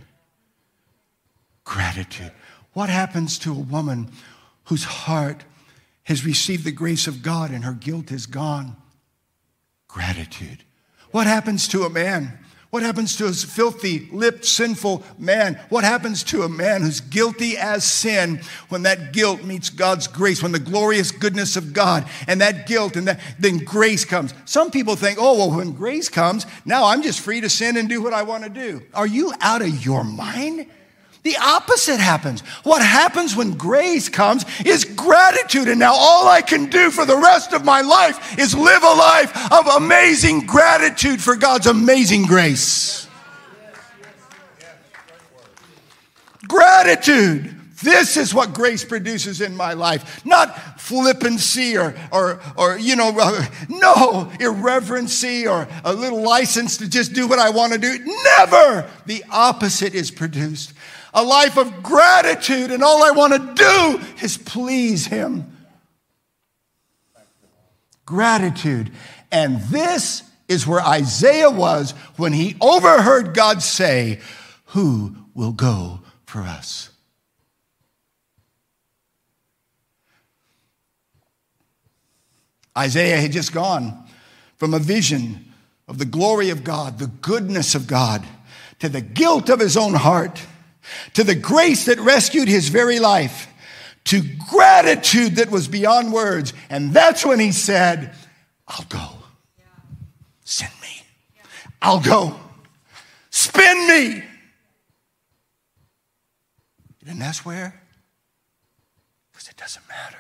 Gratitude. 1.65 2.33
What 2.75 2.89
happens 2.89 3.41
to 3.41 3.51
a 3.51 3.59
woman 3.59 4.13
whose 4.71 4.85
heart 4.85 5.43
has 6.05 6.25
received 6.25 6.65
the 6.65 6.71
grace 6.71 7.09
of 7.09 7.25
God 7.25 7.51
and 7.51 7.65
her 7.65 7.73
guilt 7.73 8.13
is 8.13 8.27
gone. 8.27 8.77
Gratitude. 9.89 10.63
What 11.11 11.27
happens 11.27 11.67
to 11.69 11.83
a 11.83 11.91
man? 11.91 12.39
What 12.71 12.85
happens 12.85 13.17
to 13.17 13.27
a 13.27 13.33
filthy 13.33 14.09
lipped, 14.13 14.45
sinful 14.45 15.03
man? 15.19 15.59
What 15.71 15.83
happens 15.83 16.23
to 16.25 16.45
a 16.45 16.49
man 16.49 16.83
who's 16.83 17.01
guilty 17.01 17.59
as 17.59 17.83
sin 17.83 18.43
when 18.69 18.85
that 18.85 19.13
guilt 19.13 19.43
meets 19.43 19.71
God's 19.71 20.07
grace, 20.07 20.41
when 20.41 20.53
the 20.53 20.61
glorious 20.61 21.11
goodness 21.11 21.57
of 21.57 21.73
God 21.73 22.09
and 22.29 22.41
that 22.41 22.69
guilt 22.69 22.95
and 22.95 23.09
that, 23.09 23.19
then 23.41 23.59
grace 23.59 24.05
comes? 24.05 24.33
Some 24.45 24.71
people 24.71 24.95
think, 24.95 25.19
oh, 25.21 25.37
well, 25.37 25.51
when 25.51 25.73
grace 25.73 26.09
comes, 26.09 26.47
now 26.65 26.85
I'm 26.85 27.03
just 27.03 27.19
free 27.19 27.41
to 27.41 27.51
sin 27.51 27.77
and 27.77 27.89
do 27.89 28.01
what 28.01 28.15
I 28.15 28.23
want 28.23 28.45
to 28.45 28.51
do. 28.51 28.83
Are 28.95 29.07
you 29.07 29.33
out 29.41 29.63
of 29.63 29.85
your 29.85 30.05
mind? 30.05 30.67
The 31.23 31.37
opposite 31.37 32.01
happens. 32.01 32.41
What 32.63 32.83
happens 32.83 33.37
when 33.37 33.53
grace 33.53 34.09
comes 34.09 34.47
is 34.65 34.85
gratitude. 34.85 35.69
And 35.69 35.79
now 35.79 35.93
all 35.95 36.27
I 36.27 36.41
can 36.41 36.67
do 36.67 36.91
for 36.91 37.05
the 37.05 37.17
rest 37.17 37.53
of 37.53 37.65
my 37.65 37.83
life 37.83 38.39
is 38.39 38.55
live 38.55 38.83
a 38.83 38.87
life 38.87 39.53
of 39.53 39.67
amazing 39.83 40.47
gratitude 40.47 41.21
for 41.21 41.37
God's 41.37 41.67
amazing 41.67 42.25
grace. 42.25 43.07
Gratitude. 46.49 47.55
This 47.83 48.17
is 48.17 48.35
what 48.35 48.53
grace 48.55 48.85
produces 48.85 49.41
in 49.43 49.57
my 49.57 49.75
life. 49.75 50.25
Not 50.25 50.81
flippancy 50.81 51.77
or, 51.77 51.95
or, 52.13 52.41
or 52.57 52.79
you 52.79 52.97
know, 52.97 53.11
no 53.69 54.33
irreverency 54.41 55.47
or 55.47 55.69
a 55.85 55.93
little 55.93 56.23
license 56.23 56.79
to 56.79 56.89
just 56.89 57.13
do 57.13 57.29
what 57.29 57.39
I 57.39 57.51
want 57.51 57.75
to 57.75 57.79
do. 57.79 57.99
Never. 58.39 58.89
The 59.05 59.23
opposite 59.31 59.95
is 59.95 60.11
produced 60.11 60.73
a 61.13 61.23
life 61.25 61.57
of 61.57 61.83
gratitude, 61.83 62.71
and 62.71 62.83
all 62.83 63.03
I 63.03 63.11
want 63.11 63.33
to 63.33 63.55
do 63.55 64.25
is 64.25 64.37
please 64.37 65.07
Him. 65.07 65.57
Gratitude. 68.07 68.91
And 69.33 69.61
this 69.63 70.23
is 70.49 70.67
where 70.67 70.81
Isaiah 70.81 71.51
was 71.51 71.93
when 72.17 72.33
he 72.33 72.57
overheard 72.61 73.35
God 73.35 73.63
say, 73.63 74.19
Who 74.67 75.15
will 75.33 75.53
go 75.53 76.01
for 76.27 76.41
us? 76.41 76.91
Isaiah 82.77 83.19
had 83.19 83.33
just 83.33 83.53
gone 83.53 83.97
from 84.57 84.75
a 84.75 84.79
vision 84.79 85.53
of 85.87 85.99
the 85.99 86.05
glory 86.05 86.51
of 86.51 86.65
God, 86.65 86.99
the 86.99 87.07
goodness 87.07 87.75
of 87.75 87.87
God, 87.87 88.25
to 88.81 88.89
the 88.89 89.01
guilt 89.01 89.49
of 89.49 89.61
his 89.61 89.77
own 89.77 89.95
heart, 89.95 90.45
to 91.15 91.25
the 91.25 91.35
grace 91.35 91.87
that 91.87 91.99
rescued 91.99 92.49
his 92.49 92.69
very 92.69 92.99
life, 92.99 93.49
to 94.05 94.23
gratitude 94.51 95.37
that 95.37 95.51
was 95.51 95.69
beyond 95.69 96.13
words. 96.13 96.53
And 96.69 96.93
that's 96.93 97.25
when 97.25 97.39
he 97.41 97.53
said, 97.53 98.15
I'll 98.67 98.87
go. 98.89 99.09
Send 100.45 100.73
me. 100.83 101.03
I'll 101.83 102.01
go. 102.01 102.39
Spin 103.31 103.89
me. 103.89 104.25
And 107.07 107.21
that's 107.21 107.45
where? 107.45 107.81
Because 109.33 109.49
it 109.49 109.57
doesn't 109.57 109.89
matter. 109.89 110.19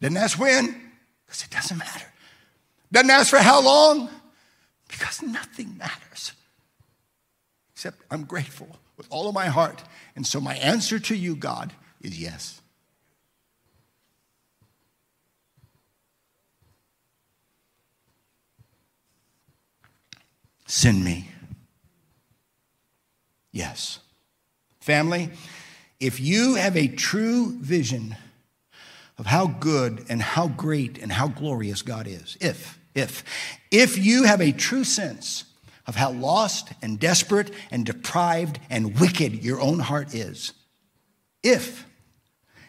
Then 0.00 0.14
that's 0.14 0.38
when? 0.38 0.92
Because 1.26 1.44
it 1.44 1.50
doesn't 1.50 1.76
matter. 1.76 2.06
Doesn't 2.92 3.10
ask 3.10 3.30
for 3.30 3.38
how 3.38 3.60
long? 3.60 4.08
Because 4.88 5.22
nothing 5.22 5.76
matters. 5.76 6.32
Except 7.78 8.02
I'm 8.10 8.24
grateful 8.24 8.66
with 8.96 9.06
all 9.08 9.28
of 9.28 9.36
my 9.36 9.46
heart. 9.46 9.84
And 10.16 10.26
so 10.26 10.40
my 10.40 10.56
answer 10.56 10.98
to 10.98 11.14
you, 11.14 11.36
God, 11.36 11.72
is 12.00 12.20
yes. 12.20 12.60
Send 20.66 21.04
me. 21.04 21.30
Yes. 23.52 24.00
Family, 24.80 25.30
if 26.00 26.18
you 26.18 26.56
have 26.56 26.76
a 26.76 26.88
true 26.88 27.56
vision 27.60 28.16
of 29.18 29.26
how 29.26 29.46
good 29.46 30.04
and 30.08 30.20
how 30.20 30.48
great 30.48 30.98
and 30.98 31.12
how 31.12 31.28
glorious 31.28 31.82
God 31.82 32.08
is, 32.08 32.36
if, 32.40 32.76
if, 32.96 33.22
if 33.70 33.96
you 34.04 34.24
have 34.24 34.40
a 34.40 34.50
true 34.50 34.82
sense 34.82 35.44
of 35.88 35.96
how 35.96 36.12
lost 36.12 36.68
and 36.82 37.00
desperate 37.00 37.50
and 37.70 37.84
deprived 37.84 38.60
and 38.70 39.00
wicked 39.00 39.42
your 39.42 39.60
own 39.60 39.80
heart 39.80 40.14
is, 40.14 40.52
if, 41.42 41.86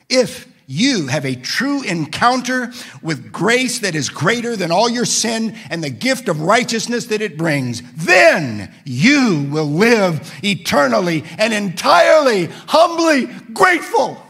if 0.08 0.48
you 0.66 1.08
have 1.08 1.26
a 1.26 1.36
true 1.36 1.82
encounter 1.82 2.72
with 3.02 3.32
grace 3.32 3.80
that 3.80 3.94
is 3.94 4.08
greater 4.08 4.56
than 4.56 4.72
all 4.72 4.88
your 4.88 5.04
sin 5.04 5.56
and 5.70 5.84
the 5.84 5.90
gift 5.90 6.30
of 6.30 6.42
righteousness 6.42 7.08
that 7.08 7.22
it 7.22 7.38
brings, 7.38 7.82
then 7.94 8.74
you 8.86 9.50
will 9.52 9.66
live 9.66 10.32
eternally 10.44 11.24
and 11.38 11.54
entirely, 11.54 12.46
humbly 12.68 13.26
grateful. 13.52 14.24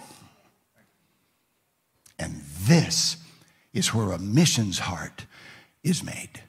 And 2.17 2.41
this 2.61 3.17
is 3.71 3.93
where 3.93 4.11
a 4.11 4.17
missions 4.17 4.79
heart 4.79 5.25
is 5.83 6.03
made. 6.03 6.41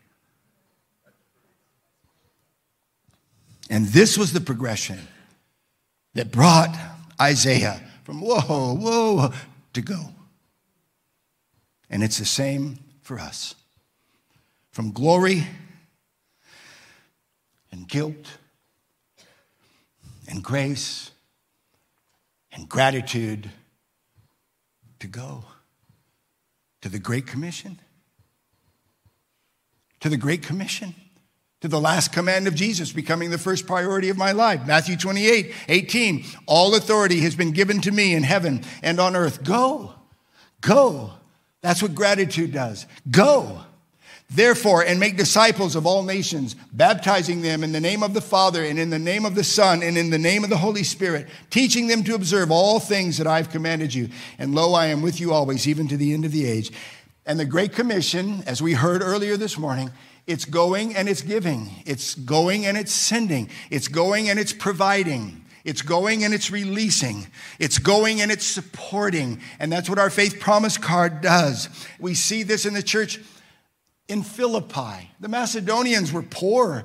And 3.70 3.86
this 3.86 4.18
was 4.18 4.32
the 4.32 4.40
progression 4.40 4.98
that 6.14 6.32
brought 6.32 6.76
Isaiah 7.20 7.80
from 8.02 8.20
whoa, 8.20 8.74
whoa, 8.74 9.32
to 9.74 9.80
go. 9.80 10.08
And 11.88 12.02
it's 12.02 12.18
the 12.18 12.24
same 12.24 12.80
for 13.00 13.20
us. 13.20 13.54
From 14.72 14.90
glory 14.90 15.46
and 17.70 17.88
guilt 17.88 18.38
and 20.28 20.42
grace 20.42 21.12
and 22.52 22.68
gratitude 22.68 23.50
to 24.98 25.06
go 25.06 25.44
to 26.80 26.88
the 26.88 26.98
Great 26.98 27.26
Commission. 27.28 27.78
To 30.00 30.08
the 30.08 30.16
Great 30.16 30.42
Commission 30.42 30.94
to 31.60 31.68
the 31.68 31.80
last 31.80 32.12
command 32.12 32.48
of 32.48 32.54
Jesus 32.54 32.92
becoming 32.92 33.30
the 33.30 33.38
first 33.38 33.66
priority 33.66 34.08
of 34.08 34.16
my 34.16 34.32
life. 34.32 34.66
Matthew 34.66 34.96
28, 34.96 35.52
18. 35.68 36.24
All 36.46 36.74
authority 36.74 37.20
has 37.20 37.34
been 37.34 37.52
given 37.52 37.80
to 37.82 37.90
me 37.90 38.14
in 38.14 38.22
heaven 38.22 38.62
and 38.82 38.98
on 38.98 39.14
earth. 39.14 39.44
Go, 39.44 39.94
go. 40.60 41.12
That's 41.60 41.82
what 41.82 41.94
gratitude 41.94 42.52
does. 42.52 42.86
Go. 43.10 43.60
Therefore, 44.30 44.84
and 44.84 45.00
make 45.00 45.16
disciples 45.16 45.74
of 45.74 45.86
all 45.86 46.04
nations, 46.04 46.54
baptizing 46.72 47.42
them 47.42 47.64
in 47.64 47.72
the 47.72 47.80
name 47.80 48.04
of 48.04 48.14
the 48.14 48.20
Father 48.20 48.64
and 48.64 48.78
in 48.78 48.88
the 48.88 48.98
name 48.98 49.24
of 49.24 49.34
the 49.34 49.42
Son 49.42 49.82
and 49.82 49.98
in 49.98 50.10
the 50.10 50.18
name 50.18 50.44
of 50.44 50.50
the 50.50 50.56
Holy 50.56 50.84
Spirit, 50.84 51.28
teaching 51.50 51.88
them 51.88 52.04
to 52.04 52.14
observe 52.14 52.52
all 52.52 52.78
things 52.78 53.18
that 53.18 53.26
I've 53.26 53.50
commanded 53.50 53.92
you. 53.92 54.08
And 54.38 54.54
lo, 54.54 54.72
I 54.72 54.86
am 54.86 55.02
with 55.02 55.20
you 55.20 55.32
always, 55.32 55.66
even 55.66 55.88
to 55.88 55.96
the 55.96 56.14
end 56.14 56.24
of 56.24 56.32
the 56.32 56.46
age. 56.46 56.70
And 57.26 57.40
the 57.40 57.44
Great 57.44 57.72
Commission, 57.72 58.44
as 58.46 58.62
we 58.62 58.72
heard 58.72 59.02
earlier 59.02 59.36
this 59.36 59.58
morning, 59.58 59.90
it's 60.30 60.44
going 60.44 60.94
and 60.94 61.08
it's 61.08 61.22
giving. 61.22 61.70
It's 61.84 62.14
going 62.14 62.64
and 62.64 62.78
it's 62.78 62.92
sending. 62.92 63.50
It's 63.68 63.88
going 63.88 64.30
and 64.30 64.38
it's 64.38 64.52
providing. 64.52 65.44
It's 65.64 65.82
going 65.82 66.22
and 66.24 66.32
it's 66.32 66.50
releasing. 66.52 67.26
It's 67.58 67.78
going 67.78 68.20
and 68.20 68.30
it's 68.30 68.46
supporting. 68.46 69.40
And 69.58 69.72
that's 69.72 69.90
what 69.90 69.98
our 69.98 70.08
faith 70.08 70.38
promise 70.38 70.78
card 70.78 71.20
does. 71.20 71.68
We 71.98 72.14
see 72.14 72.44
this 72.44 72.64
in 72.64 72.74
the 72.74 72.82
church 72.82 73.18
in 74.08 74.22
Philippi. 74.22 75.10
The 75.18 75.28
Macedonians 75.28 76.12
were 76.12 76.22
poor. 76.22 76.84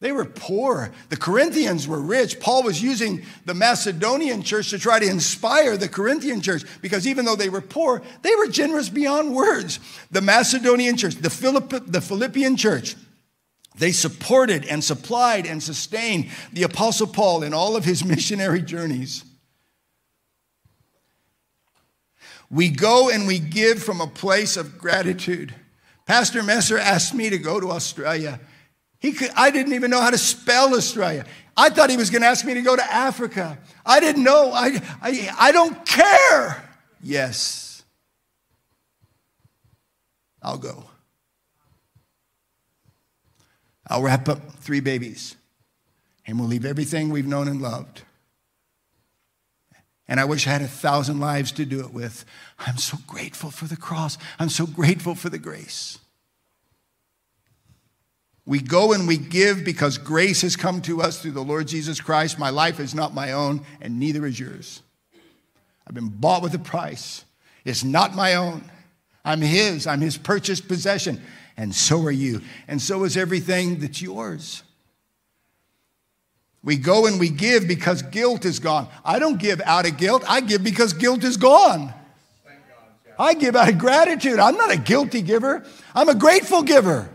They 0.00 0.12
were 0.12 0.24
poor. 0.24 0.92
The 1.08 1.16
Corinthians 1.16 1.88
were 1.88 2.00
rich. 2.00 2.38
Paul 2.40 2.62
was 2.62 2.82
using 2.82 3.24
the 3.46 3.54
Macedonian 3.54 4.42
church 4.42 4.70
to 4.70 4.78
try 4.78 4.98
to 4.98 5.08
inspire 5.08 5.76
the 5.76 5.88
Corinthian 5.88 6.40
church 6.40 6.64
because 6.82 7.06
even 7.06 7.24
though 7.24 7.36
they 7.36 7.48
were 7.48 7.60
poor, 7.60 8.02
they 8.22 8.34
were 8.36 8.48
generous 8.48 8.88
beyond 8.88 9.34
words. 9.34 9.80
The 10.10 10.20
Macedonian 10.20 10.96
church, 10.96 11.14
the, 11.14 11.30
Philipp, 11.30 11.72
the 11.86 12.00
Philippian 12.00 12.56
church, 12.56 12.96
they 13.76 13.92
supported 13.92 14.64
and 14.66 14.84
supplied 14.84 15.46
and 15.46 15.62
sustained 15.62 16.28
the 16.52 16.64
Apostle 16.64 17.06
Paul 17.06 17.42
in 17.42 17.54
all 17.54 17.76
of 17.76 17.84
his 17.84 18.04
missionary 18.04 18.62
journeys. 18.62 19.24
We 22.50 22.68
go 22.68 23.10
and 23.10 23.26
we 23.26 23.38
give 23.38 23.82
from 23.82 24.00
a 24.00 24.06
place 24.06 24.56
of 24.56 24.78
gratitude. 24.78 25.54
Pastor 26.06 26.42
Messer 26.42 26.78
asked 26.78 27.14
me 27.14 27.30
to 27.30 27.38
go 27.38 27.58
to 27.58 27.70
Australia. 27.70 28.38
He 29.04 29.12
could, 29.12 29.32
I 29.36 29.50
didn't 29.50 29.74
even 29.74 29.90
know 29.90 30.00
how 30.00 30.08
to 30.08 30.16
spell 30.16 30.74
Australia. 30.74 31.26
I 31.54 31.68
thought 31.68 31.90
he 31.90 31.98
was 31.98 32.08
going 32.08 32.22
to 32.22 32.28
ask 32.28 32.42
me 32.42 32.54
to 32.54 32.62
go 32.62 32.74
to 32.74 32.82
Africa. 32.82 33.58
I 33.84 34.00
didn't 34.00 34.24
know. 34.24 34.50
I, 34.50 34.80
I, 35.02 35.30
I 35.38 35.52
don't 35.52 35.84
care. 35.84 36.64
Yes. 37.02 37.82
I'll 40.42 40.56
go. 40.56 40.84
I'll 43.86 44.00
wrap 44.00 44.26
up 44.26 44.54
three 44.54 44.80
babies 44.80 45.36
and 46.26 46.40
we'll 46.40 46.48
leave 46.48 46.64
everything 46.64 47.10
we've 47.10 47.26
known 47.26 47.46
and 47.46 47.60
loved. 47.60 48.04
And 50.08 50.18
I 50.18 50.24
wish 50.24 50.46
I 50.46 50.50
had 50.50 50.62
a 50.62 50.66
thousand 50.66 51.20
lives 51.20 51.52
to 51.52 51.66
do 51.66 51.80
it 51.80 51.92
with. 51.92 52.24
I'm 52.58 52.78
so 52.78 52.96
grateful 53.06 53.50
for 53.50 53.66
the 53.66 53.76
cross. 53.76 54.16
I'm 54.38 54.48
so 54.48 54.66
grateful 54.66 55.14
for 55.14 55.28
the 55.28 55.38
grace. 55.38 55.98
We 58.46 58.60
go 58.60 58.92
and 58.92 59.08
we 59.08 59.16
give 59.16 59.64
because 59.64 59.96
grace 59.96 60.42
has 60.42 60.54
come 60.54 60.82
to 60.82 61.00
us 61.00 61.20
through 61.20 61.32
the 61.32 61.42
Lord 61.42 61.66
Jesus 61.66 62.00
Christ. 62.00 62.38
My 62.38 62.50
life 62.50 62.78
is 62.78 62.94
not 62.94 63.14
my 63.14 63.32
own, 63.32 63.64
and 63.80 63.98
neither 63.98 64.26
is 64.26 64.38
yours. 64.38 64.82
I've 65.86 65.94
been 65.94 66.08
bought 66.08 66.42
with 66.42 66.54
a 66.54 66.58
price. 66.58 67.24
It's 67.64 67.84
not 67.84 68.14
my 68.14 68.34
own. 68.34 68.70
I'm 69.24 69.40
His. 69.40 69.86
I'm 69.86 70.02
His 70.02 70.18
purchased 70.18 70.68
possession. 70.68 71.22
And 71.56 71.74
so 71.74 72.02
are 72.02 72.10
you. 72.10 72.42
And 72.68 72.82
so 72.82 73.04
is 73.04 73.16
everything 73.16 73.78
that's 73.78 74.02
yours. 74.02 74.62
We 76.62 76.76
go 76.76 77.06
and 77.06 77.20
we 77.20 77.28
give 77.28 77.68
because 77.68 78.02
guilt 78.02 78.44
is 78.44 78.58
gone. 78.58 78.88
I 79.04 79.18
don't 79.18 79.38
give 79.38 79.60
out 79.64 79.86
of 79.86 79.96
guilt, 79.96 80.24
I 80.26 80.40
give 80.40 80.64
because 80.64 80.92
guilt 80.92 81.24
is 81.24 81.36
gone. 81.36 81.92
I 83.18 83.34
give 83.34 83.54
out 83.54 83.68
of 83.68 83.78
gratitude. 83.78 84.40
I'm 84.40 84.56
not 84.56 84.72
a 84.72 84.78
guilty 84.78 85.22
giver, 85.22 85.64
I'm 85.94 86.08
a 86.08 86.14
grateful 86.14 86.62
giver. 86.62 87.10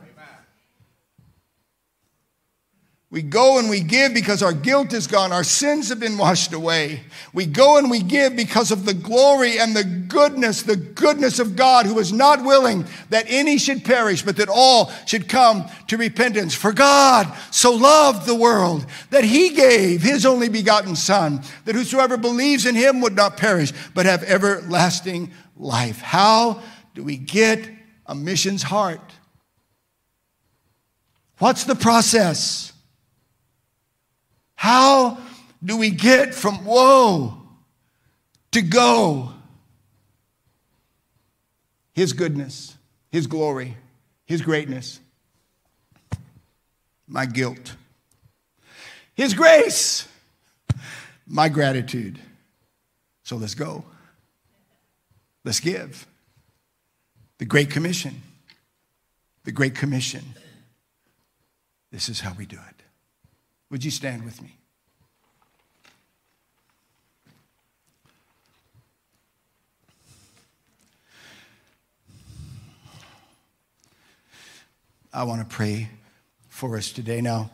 We 3.11 3.23
go 3.23 3.57
and 3.57 3.71
we 3.71 3.79
give 3.81 4.13
because 4.13 4.43
our 4.43 4.53
guilt 4.53 4.93
is 4.93 5.07
gone. 5.07 5.31
Our 5.31 5.43
sins 5.43 5.89
have 5.89 5.99
been 5.99 6.19
washed 6.19 6.53
away. 6.53 7.01
We 7.33 7.47
go 7.47 7.77
and 7.77 7.89
we 7.89 8.03
give 8.03 8.35
because 8.35 8.69
of 8.69 8.85
the 8.85 8.93
glory 8.93 9.57
and 9.57 9.75
the 9.75 9.83
goodness, 9.83 10.61
the 10.61 10.75
goodness 10.75 11.39
of 11.39 11.55
God 11.55 11.87
who 11.87 11.97
is 11.97 12.13
not 12.13 12.43
willing 12.43 12.85
that 13.09 13.25
any 13.27 13.57
should 13.57 13.83
perish, 13.83 14.21
but 14.21 14.37
that 14.37 14.47
all 14.47 14.91
should 15.07 15.27
come 15.27 15.67
to 15.87 15.97
repentance. 15.97 16.53
For 16.53 16.71
God 16.71 17.35
so 17.49 17.73
loved 17.73 18.27
the 18.27 18.35
world 18.35 18.85
that 19.09 19.23
he 19.23 19.49
gave 19.49 20.03
his 20.03 20.23
only 20.23 20.47
begotten 20.47 20.95
son, 20.95 21.41
that 21.65 21.73
whosoever 21.73 22.15
believes 22.15 22.67
in 22.67 22.75
him 22.75 23.01
would 23.01 23.15
not 23.15 23.37
perish, 23.37 23.73
but 23.95 24.05
have 24.05 24.21
everlasting 24.21 25.31
life. 25.57 25.99
How 25.99 26.61
do 26.93 27.03
we 27.03 27.17
get 27.17 27.67
a 28.05 28.13
missions 28.13 28.61
heart? 28.61 29.13
What's 31.39 31.63
the 31.63 31.75
process? 31.75 32.68
How 34.59 35.17
do 35.63 35.77
we 35.77 35.89
get 35.89 36.35
from 36.35 36.65
woe 36.65 37.41
to 38.51 38.61
go? 38.61 39.31
His 41.93 42.11
goodness, 42.11 42.75
His 43.09 43.25
glory, 43.25 43.77
His 44.25 44.41
greatness. 44.41 44.99
my 47.07 47.25
guilt. 47.25 47.77
His 49.13 49.33
grace, 49.33 50.09
my 51.25 51.47
gratitude. 51.47 52.19
So 53.23 53.37
let's 53.37 53.55
go. 53.55 53.85
Let's 55.45 55.61
give. 55.61 56.05
The 57.37 57.45
Great 57.45 57.69
Commission. 57.69 58.23
The 59.45 59.53
Great 59.53 59.75
Commission. 59.75 60.25
This 61.93 62.09
is 62.09 62.19
how 62.19 62.33
we 62.33 62.45
do 62.45 62.57
it. 62.57 62.78
Would 63.69 63.83
you 63.83 63.91
stand 63.91 64.25
with 64.25 64.41
me? 64.41 64.55
I 75.13 75.23
want 75.23 75.41
to 75.41 75.55
pray 75.55 75.89
for 76.49 76.77
us 76.77 76.91
today. 76.91 77.19
Now, 77.21 77.49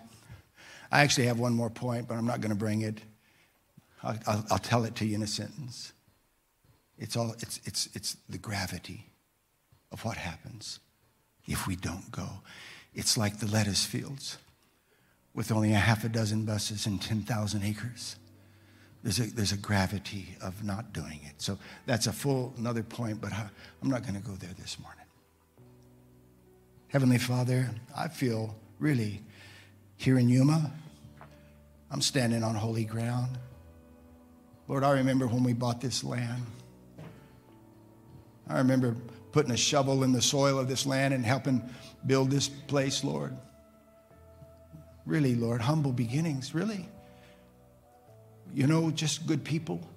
I 0.92 1.02
actually 1.02 1.28
have 1.28 1.40
one 1.40 1.54
more 1.54 1.70
point, 1.70 2.08
but 2.08 2.16
I'm 2.16 2.26
not 2.26 2.42
going 2.42 2.50
to 2.50 2.56
bring 2.56 2.82
it. 2.82 3.00
I'll, 4.04 4.18
I'll, 4.28 4.46
I'll, 4.52 4.58
tell 4.60 4.84
it 4.84 4.96
to 4.96 5.06
you 5.06 5.16
in 5.16 5.24
a 5.24 5.28
sentence. 5.28 5.94
It's, 6.98 7.16
all, 7.16 7.34
it's, 7.40 7.60
it's, 7.66 7.90
it's 7.94 8.18
the 8.30 8.38
gravity 8.38 9.08
of 9.92 10.04
what 10.06 10.18
happens 10.18 10.80
if 11.48 11.66
we 11.66 11.76
don't 11.76 12.12
go. 12.12 12.28
It's 12.94 13.18
like 13.18 13.40
the 13.40 13.48
lettuce 13.48 13.86
fields 13.86 14.38
with 15.36 15.52
only 15.52 15.74
a 15.74 15.78
half 15.78 16.04
a 16.06 16.10
dozen 16.10 16.46
buses 16.46 16.86
and 16.86 17.02
10,000 17.02 17.64
acres. 17.64 18.16
There's 19.04 19.20
a, 19.20 19.24
there's 19.24 19.52
a 19.52 19.58
gravity 19.58 20.36
of 20.42 20.64
not 20.64 20.94
doing 20.94 21.20
it. 21.26 21.34
So 21.38 21.60
that's 21.86 22.08
a 22.08 22.14
full 22.14 22.54
another 22.58 22.82
point, 22.82 23.22
but 23.22 23.34
uh, 23.34 23.44
I'm 23.84 23.90
not 23.90 24.02
going 24.02 24.16
to 24.16 24.28
go 24.28 24.34
there 24.34 24.54
this 24.58 24.80
morning. 24.80 25.06
Heavenly 26.88 27.20
Father, 27.20 27.70
I 27.96 28.08
feel 28.08 28.56
really 28.80 29.22
here 29.98 30.18
in 30.18 30.30
Yuma, 30.30 30.72
I'm 31.92 32.02
standing 32.02 32.44
on 32.44 32.56
holy 32.56 32.86
ground. 32.86 33.38
Lord, 34.68 34.84
I 34.84 34.92
remember 34.92 35.28
when 35.28 35.44
we 35.44 35.54
bought 35.54 35.82
this 35.82 36.04
land. 36.04 36.44
I 38.48 38.58
remember 38.58 38.96
putting 39.32 39.52
a 39.52 39.58
shovel 39.58 40.04
in 40.04 40.12
the 40.12 40.22
soil 40.22 40.58
of 40.58 40.68
this 40.68 40.86
land 40.86 41.14
and 41.14 41.26
helping 41.26 41.62
build 42.06 42.32
this 42.32 42.48
place, 42.48 43.04
Lord. 43.04 43.36
Really, 45.06 45.36
Lord, 45.36 45.62
humble 45.62 45.92
beginnings, 45.92 46.56
really. 46.56 46.90
You 48.54 48.68
know, 48.68 48.92
just 48.92 49.28
good 49.28 49.44
people 49.44 49.88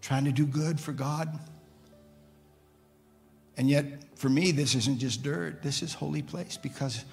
trying 0.00 0.24
to 0.24 0.32
do 0.32 0.46
good 0.46 0.80
for 0.80 0.92
God. 0.92 1.38
And 3.56 3.68
yet, 3.68 3.84
for 4.14 4.28
me, 4.28 4.52
this 4.52 4.74
isn't 4.74 4.98
just 4.98 5.22
dirt, 5.22 5.62
this 5.62 5.82
is 5.82 5.92
holy 5.92 6.22
place 6.22 6.56
because 6.56 7.04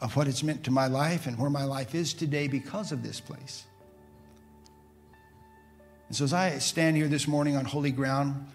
of 0.00 0.14
what 0.16 0.28
it's 0.28 0.42
meant 0.42 0.64
to 0.64 0.70
my 0.70 0.88
life 0.88 1.26
and 1.26 1.38
where 1.38 1.50
my 1.50 1.64
life 1.64 1.94
is 1.94 2.12
today 2.12 2.48
because 2.48 2.92
of 2.92 3.02
this 3.02 3.20
place. 3.20 3.64
And 6.08 6.16
so, 6.16 6.24
as 6.24 6.32
I 6.32 6.58
stand 6.58 6.96
here 6.96 7.08
this 7.08 7.26
morning 7.26 7.56
on 7.56 7.64
holy 7.64 7.92
ground, 7.92 8.46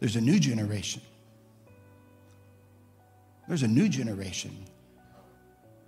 there's 0.00 0.16
a 0.16 0.20
new 0.20 0.38
generation. 0.38 1.00
There's 3.48 3.62
a 3.62 3.68
new 3.68 3.88
generation. 3.88 4.66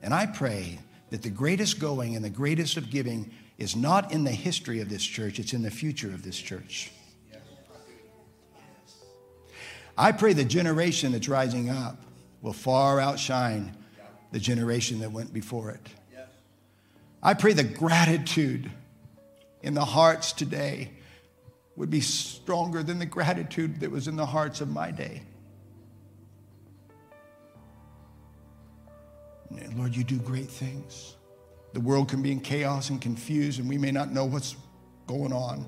And 0.03 0.15
I 0.15 0.27
pray 0.27 0.79
that 1.11 1.23
the 1.23 1.31
greatest 1.31 1.79
going 1.79 2.17
and 2.17 2.25
the 2.25 2.31
greatest 2.31 2.77
of 2.77 2.91
giving 2.91 3.31
is 3.59 3.75
not 3.75 4.13
in 4.13 4.25
the 4.25 4.31
history 4.31 4.81
of 4.81 4.89
this 4.89 5.03
church, 5.03 5.39
it's 5.39 5.53
in 5.53 5.63
the 5.63 5.71
future 5.71 6.09
of 6.09 6.23
this 6.23 6.37
church. 6.37 6.91
I 9.99 10.13
pray 10.13 10.35
the 10.35 10.45
generation 10.45 11.13
that's 11.13 11.29
rising 11.29 11.71
up 11.71 11.97
will 12.43 12.53
far 12.53 13.01
outshine 13.01 13.75
the 14.31 14.39
generation 14.39 15.01
that 15.01 15.11
went 15.11 15.33
before 15.33 15.71
it. 15.71 15.89
I 17.23 17.35
pray 17.35 17.55
the 17.55 17.65
gratitude 17.65 18.71
in 19.63 19.75
the 19.75 19.85
hearts 19.85 20.33
today 20.33 20.91
would 21.77 21.91
be 21.91 22.01
stronger 22.01 22.83
than 22.83 22.99
the 22.99 23.07
gratitude 23.07 23.81
that 23.81 23.91
was 23.91 24.07
in 24.07 24.17
the 24.17 24.27
hearts 24.27 24.61
of 24.61 24.69
my 24.69 24.91
day. 24.91 25.23
Lord, 29.77 29.95
you 29.95 30.05
do 30.05 30.19
great 30.19 30.49
things. 30.49 31.17
The 31.73 31.81
world 31.81 32.09
can 32.09 32.23
be 32.23 32.33
in 32.33 32.41
chaos 32.41 32.91
and 32.91 33.01
confused, 33.01 33.61
and 33.61 33.69
we 33.69 33.79
may 33.79 33.91
not 33.91 34.13
know 34.13 34.25
what's 34.25 34.57
going 35.07 35.33
on, 35.33 35.67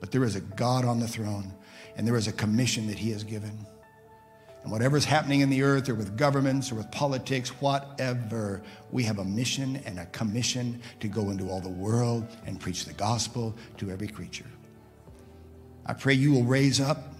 but 0.00 0.10
there 0.10 0.24
is 0.24 0.36
a 0.36 0.40
God 0.40 0.84
on 0.84 1.00
the 1.00 1.08
throne 1.08 1.52
and 1.96 2.06
there 2.06 2.16
is 2.16 2.28
a 2.28 2.32
commission 2.32 2.86
that 2.86 2.98
He 2.98 3.10
has 3.10 3.24
given. 3.24 3.66
And 4.62 4.72
whatever's 4.72 5.04
happening 5.04 5.40
in 5.40 5.50
the 5.50 5.62
earth 5.62 5.88
or 5.88 5.94
with 5.94 6.16
governments 6.16 6.70
or 6.72 6.74
with 6.74 6.90
politics, 6.90 7.50
whatever, 7.60 8.62
we 8.90 9.04
have 9.04 9.18
a 9.18 9.24
mission 9.24 9.80
and 9.86 9.98
a 9.98 10.06
commission 10.06 10.82
to 11.00 11.08
go 11.08 11.30
into 11.30 11.48
all 11.48 11.60
the 11.60 11.68
world 11.68 12.26
and 12.46 12.60
preach 12.60 12.84
the 12.84 12.92
gospel 12.92 13.54
to 13.78 13.90
every 13.90 14.08
creature. 14.08 14.46
I 15.86 15.92
pray 15.92 16.14
you 16.14 16.32
will 16.32 16.44
raise 16.44 16.80
up 16.80 17.14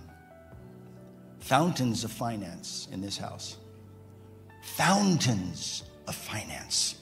fountains 1.39 2.03
of 2.03 2.11
finance 2.11 2.89
in 2.91 3.01
this 3.01 3.17
house. 3.17 3.57
Fountains 4.63 5.85
of 6.07 6.15
finance 6.15 6.97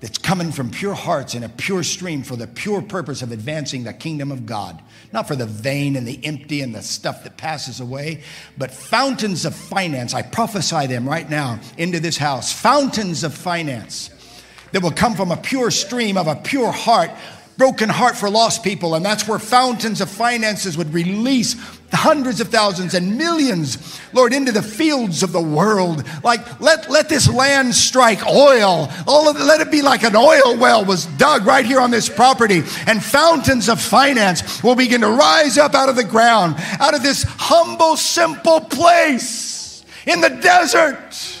that's 0.00 0.18
coming 0.18 0.52
from 0.52 0.70
pure 0.70 0.92
hearts 0.92 1.34
and 1.34 1.44
a 1.44 1.48
pure 1.48 1.82
stream 1.82 2.22
for 2.22 2.36
the 2.36 2.46
pure 2.46 2.82
purpose 2.82 3.22
of 3.22 3.32
advancing 3.32 3.84
the 3.84 3.92
kingdom 3.92 4.30
of 4.30 4.44
God. 4.44 4.82
Not 5.12 5.26
for 5.26 5.34
the 5.34 5.46
vain 5.46 5.96
and 5.96 6.06
the 6.06 6.22
empty 6.24 6.60
and 6.60 6.74
the 6.74 6.82
stuff 6.82 7.24
that 7.24 7.38
passes 7.38 7.80
away, 7.80 8.22
but 8.58 8.70
fountains 8.70 9.46
of 9.46 9.54
finance. 9.54 10.12
I 10.12 10.20
prophesy 10.20 10.88
them 10.88 11.08
right 11.08 11.28
now 11.30 11.58
into 11.78 12.00
this 12.00 12.18
house. 12.18 12.52
Fountains 12.52 13.24
of 13.24 13.32
finance 13.32 14.10
that 14.72 14.82
will 14.82 14.90
come 14.90 15.14
from 15.14 15.30
a 15.30 15.38
pure 15.38 15.70
stream 15.70 16.18
of 16.18 16.26
a 16.26 16.36
pure 16.36 16.70
heart 16.70 17.10
broken 17.56 17.88
heart 17.88 18.16
for 18.16 18.28
lost 18.28 18.62
people. 18.62 18.94
And 18.94 19.04
that's 19.04 19.26
where 19.26 19.38
fountains 19.38 20.00
of 20.00 20.10
finances 20.10 20.76
would 20.76 20.92
release 20.92 21.54
hundreds 21.94 22.40
of 22.40 22.48
thousands 22.48 22.94
and 22.94 23.16
millions, 23.16 24.00
Lord, 24.12 24.32
into 24.32 24.52
the 24.52 24.62
fields 24.62 25.22
of 25.22 25.32
the 25.32 25.40
world. 25.40 26.04
Like, 26.22 26.60
let, 26.60 26.90
let 26.90 27.08
this 27.08 27.32
land 27.32 27.74
strike 27.74 28.26
oil. 28.26 28.90
All 29.06 29.28
of 29.28 29.36
let 29.38 29.60
it 29.60 29.70
be 29.70 29.82
like 29.82 30.02
an 30.02 30.16
oil 30.16 30.56
well 30.56 30.84
was 30.84 31.06
dug 31.06 31.46
right 31.46 31.64
here 31.64 31.80
on 31.80 31.90
this 31.90 32.08
property. 32.08 32.62
And 32.86 33.02
fountains 33.02 33.68
of 33.68 33.80
finance 33.80 34.62
will 34.62 34.74
begin 34.74 35.00
to 35.02 35.08
rise 35.08 35.58
up 35.58 35.74
out 35.74 35.88
of 35.88 35.96
the 35.96 36.04
ground, 36.04 36.56
out 36.80 36.94
of 36.94 37.02
this 37.02 37.24
humble, 37.24 37.96
simple 37.96 38.60
place 38.60 39.84
in 40.06 40.20
the 40.20 40.30
desert. 40.30 41.40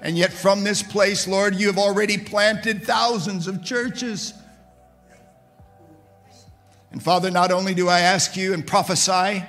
And 0.00 0.18
yet, 0.18 0.32
from 0.32 0.64
this 0.64 0.82
place, 0.82 1.26
Lord, 1.26 1.54
you 1.54 1.66
have 1.68 1.78
already 1.78 2.18
planted 2.18 2.84
thousands 2.84 3.48
of 3.48 3.64
churches. 3.64 4.34
And 6.92 7.02
Father, 7.02 7.30
not 7.30 7.50
only 7.50 7.74
do 7.74 7.88
I 7.88 8.00
ask 8.00 8.36
you 8.36 8.52
and 8.52 8.64
prophesy 8.64 9.42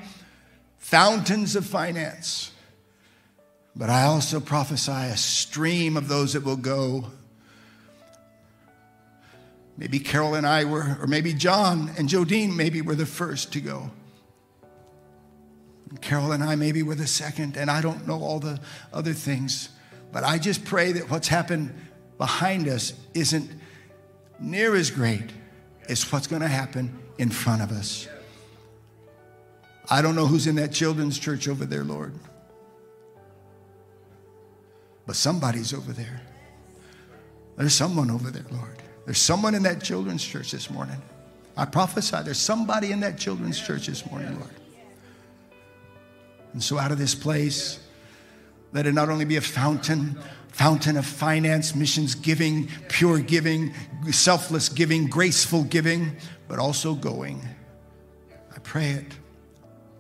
fountains 0.86 1.56
of 1.56 1.66
finance, 1.66 2.52
but 3.76 3.90
I 3.90 4.04
also 4.04 4.40
prophesy 4.40 4.92
a 4.92 5.18
stream 5.18 5.98
of 5.98 6.08
those 6.08 6.34
that 6.34 6.46
will 6.46 6.56
go. 6.56 7.06
Maybe 9.78 9.98
Carol 9.98 10.36
and 10.36 10.46
I 10.46 10.64
were, 10.66 10.96
or 11.02 11.08
maybe 11.08 11.34
John 11.34 11.92
and 11.98 12.08
Jodine 12.08 12.56
maybe 12.56 12.84
were 12.84 12.94
the 12.94 13.08
first 13.08 13.52
to 13.54 13.62
go. 13.62 13.90
And 15.90 16.00
Carol 16.04 16.32
and 16.32 16.44
I 16.44 16.56
maybe 16.56 16.84
were 16.84 16.94
the 16.94 17.08
second, 17.08 17.58
and 17.58 17.72
I 17.72 17.82
don't 17.82 18.06
know 18.06 18.22
all 18.22 18.40
the 18.40 18.60
other 18.94 19.14
things. 19.14 19.70
But 20.12 20.24
I 20.24 20.38
just 20.38 20.66
pray 20.66 20.92
that 20.92 21.10
what's 21.10 21.28
happened 21.28 21.74
behind 22.20 22.68
us 22.68 22.94
isn't 23.16 23.50
near 24.40 24.76
as 24.76 24.92
great 24.92 25.32
as 25.90 26.12
what's 26.12 26.28
going 26.28 26.44
to 26.44 26.48
happen 26.48 26.96
in 27.18 27.32
front 27.32 27.64
of 27.64 27.72
us. 27.72 28.08
I 29.90 30.02
don't 30.02 30.16
know 30.16 30.26
who's 30.26 30.48
in 30.48 30.56
that 30.56 30.72
children's 30.72 31.20
church 31.20 31.48
over 31.48 31.66
there, 31.66 31.84
Lord. 31.84 32.14
But 35.06 35.16
somebody's 35.16 35.74
over 35.74 35.94
there. 35.94 36.22
There's 37.58 37.74
someone 37.74 38.10
over 38.10 38.32
there, 38.32 38.46
Lord. 38.52 38.82
There's 39.06 39.20
someone 39.20 39.54
in 39.54 39.64
that 39.64 39.84
children's 39.84 40.24
church 40.24 40.52
this 40.52 40.70
morning. 40.70 41.02
I 41.56 41.66
prophesy 41.66 42.18
there's 42.24 42.40
somebody 42.40 42.92
in 42.92 43.00
that 43.02 43.18
children's 43.18 43.60
church 43.60 43.88
this 43.88 44.10
morning, 44.10 44.38
Lord. 44.40 44.52
And 46.54 46.64
so, 46.64 46.78
out 46.78 46.92
of 46.92 46.98
this 46.98 47.14
place, 47.14 47.80
let 48.74 48.88
it 48.88 48.94
not 48.94 49.10
only 49.10 49.26
be 49.26 49.36
a 49.38 49.42
fountain, 49.42 50.18
fountain 50.50 50.98
of 50.98 51.06
finance, 51.06 51.76
missions 51.76 52.16
giving, 52.16 52.70
pure 52.90 53.20
giving, 53.20 53.74
selfless 54.12 54.70
giving, 54.70 55.08
graceful 55.08 55.64
giving, 55.64 56.18
but 56.48 56.60
also 56.60 56.96
going. 56.96 57.42
I 58.54 58.60
pray 58.60 58.90
it. 58.92 59.06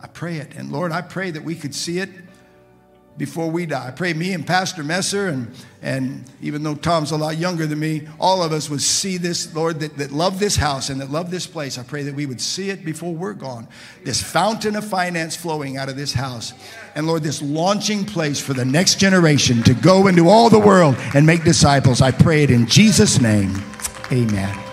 I 0.05 0.07
pray 0.07 0.37
it. 0.37 0.53
And 0.55 0.71
Lord, 0.71 0.91
I 0.91 1.01
pray 1.01 1.31
that 1.31 1.43
we 1.43 1.55
could 1.55 1.73
see 1.73 1.97
it 1.97 2.11
before 3.17 3.49
we 3.49 3.65
die. 3.65 3.87
I 3.87 3.89
pray 3.89 4.13
me 4.13 4.33
and 4.33 4.45
Pastor 4.45 4.83
Messer, 4.83 5.29
and, 5.29 5.51
and 5.81 6.23
even 6.43 6.61
though 6.61 6.75
Tom's 6.75 7.09
a 7.09 7.17
lot 7.17 7.37
younger 7.37 7.65
than 7.65 7.79
me, 7.79 8.07
all 8.19 8.43
of 8.43 8.51
us 8.51 8.69
would 8.69 8.83
see 8.83 9.17
this, 9.17 9.55
Lord, 9.55 9.79
that, 9.79 9.97
that 9.97 10.11
love 10.11 10.37
this 10.37 10.55
house 10.57 10.91
and 10.91 11.01
that 11.01 11.09
love 11.09 11.31
this 11.31 11.47
place. 11.47 11.79
I 11.79 11.83
pray 11.83 12.03
that 12.03 12.13
we 12.13 12.27
would 12.27 12.39
see 12.39 12.69
it 12.69 12.85
before 12.85 13.15
we're 13.15 13.33
gone. 13.33 13.67
This 14.03 14.21
fountain 14.21 14.75
of 14.75 14.85
finance 14.85 15.35
flowing 15.35 15.75
out 15.75 15.89
of 15.89 15.95
this 15.95 16.13
house. 16.13 16.53
And 16.93 17.07
Lord, 17.07 17.23
this 17.23 17.41
launching 17.41 18.05
place 18.05 18.39
for 18.39 18.53
the 18.53 18.63
next 18.63 18.99
generation 18.99 19.63
to 19.63 19.73
go 19.73 20.05
into 20.05 20.29
all 20.29 20.51
the 20.51 20.59
world 20.59 20.97
and 21.15 21.25
make 21.25 21.43
disciples. 21.43 21.99
I 21.99 22.11
pray 22.11 22.43
it 22.43 22.51
in 22.51 22.67
Jesus' 22.67 23.19
name. 23.19 23.55
Amen. 24.11 24.64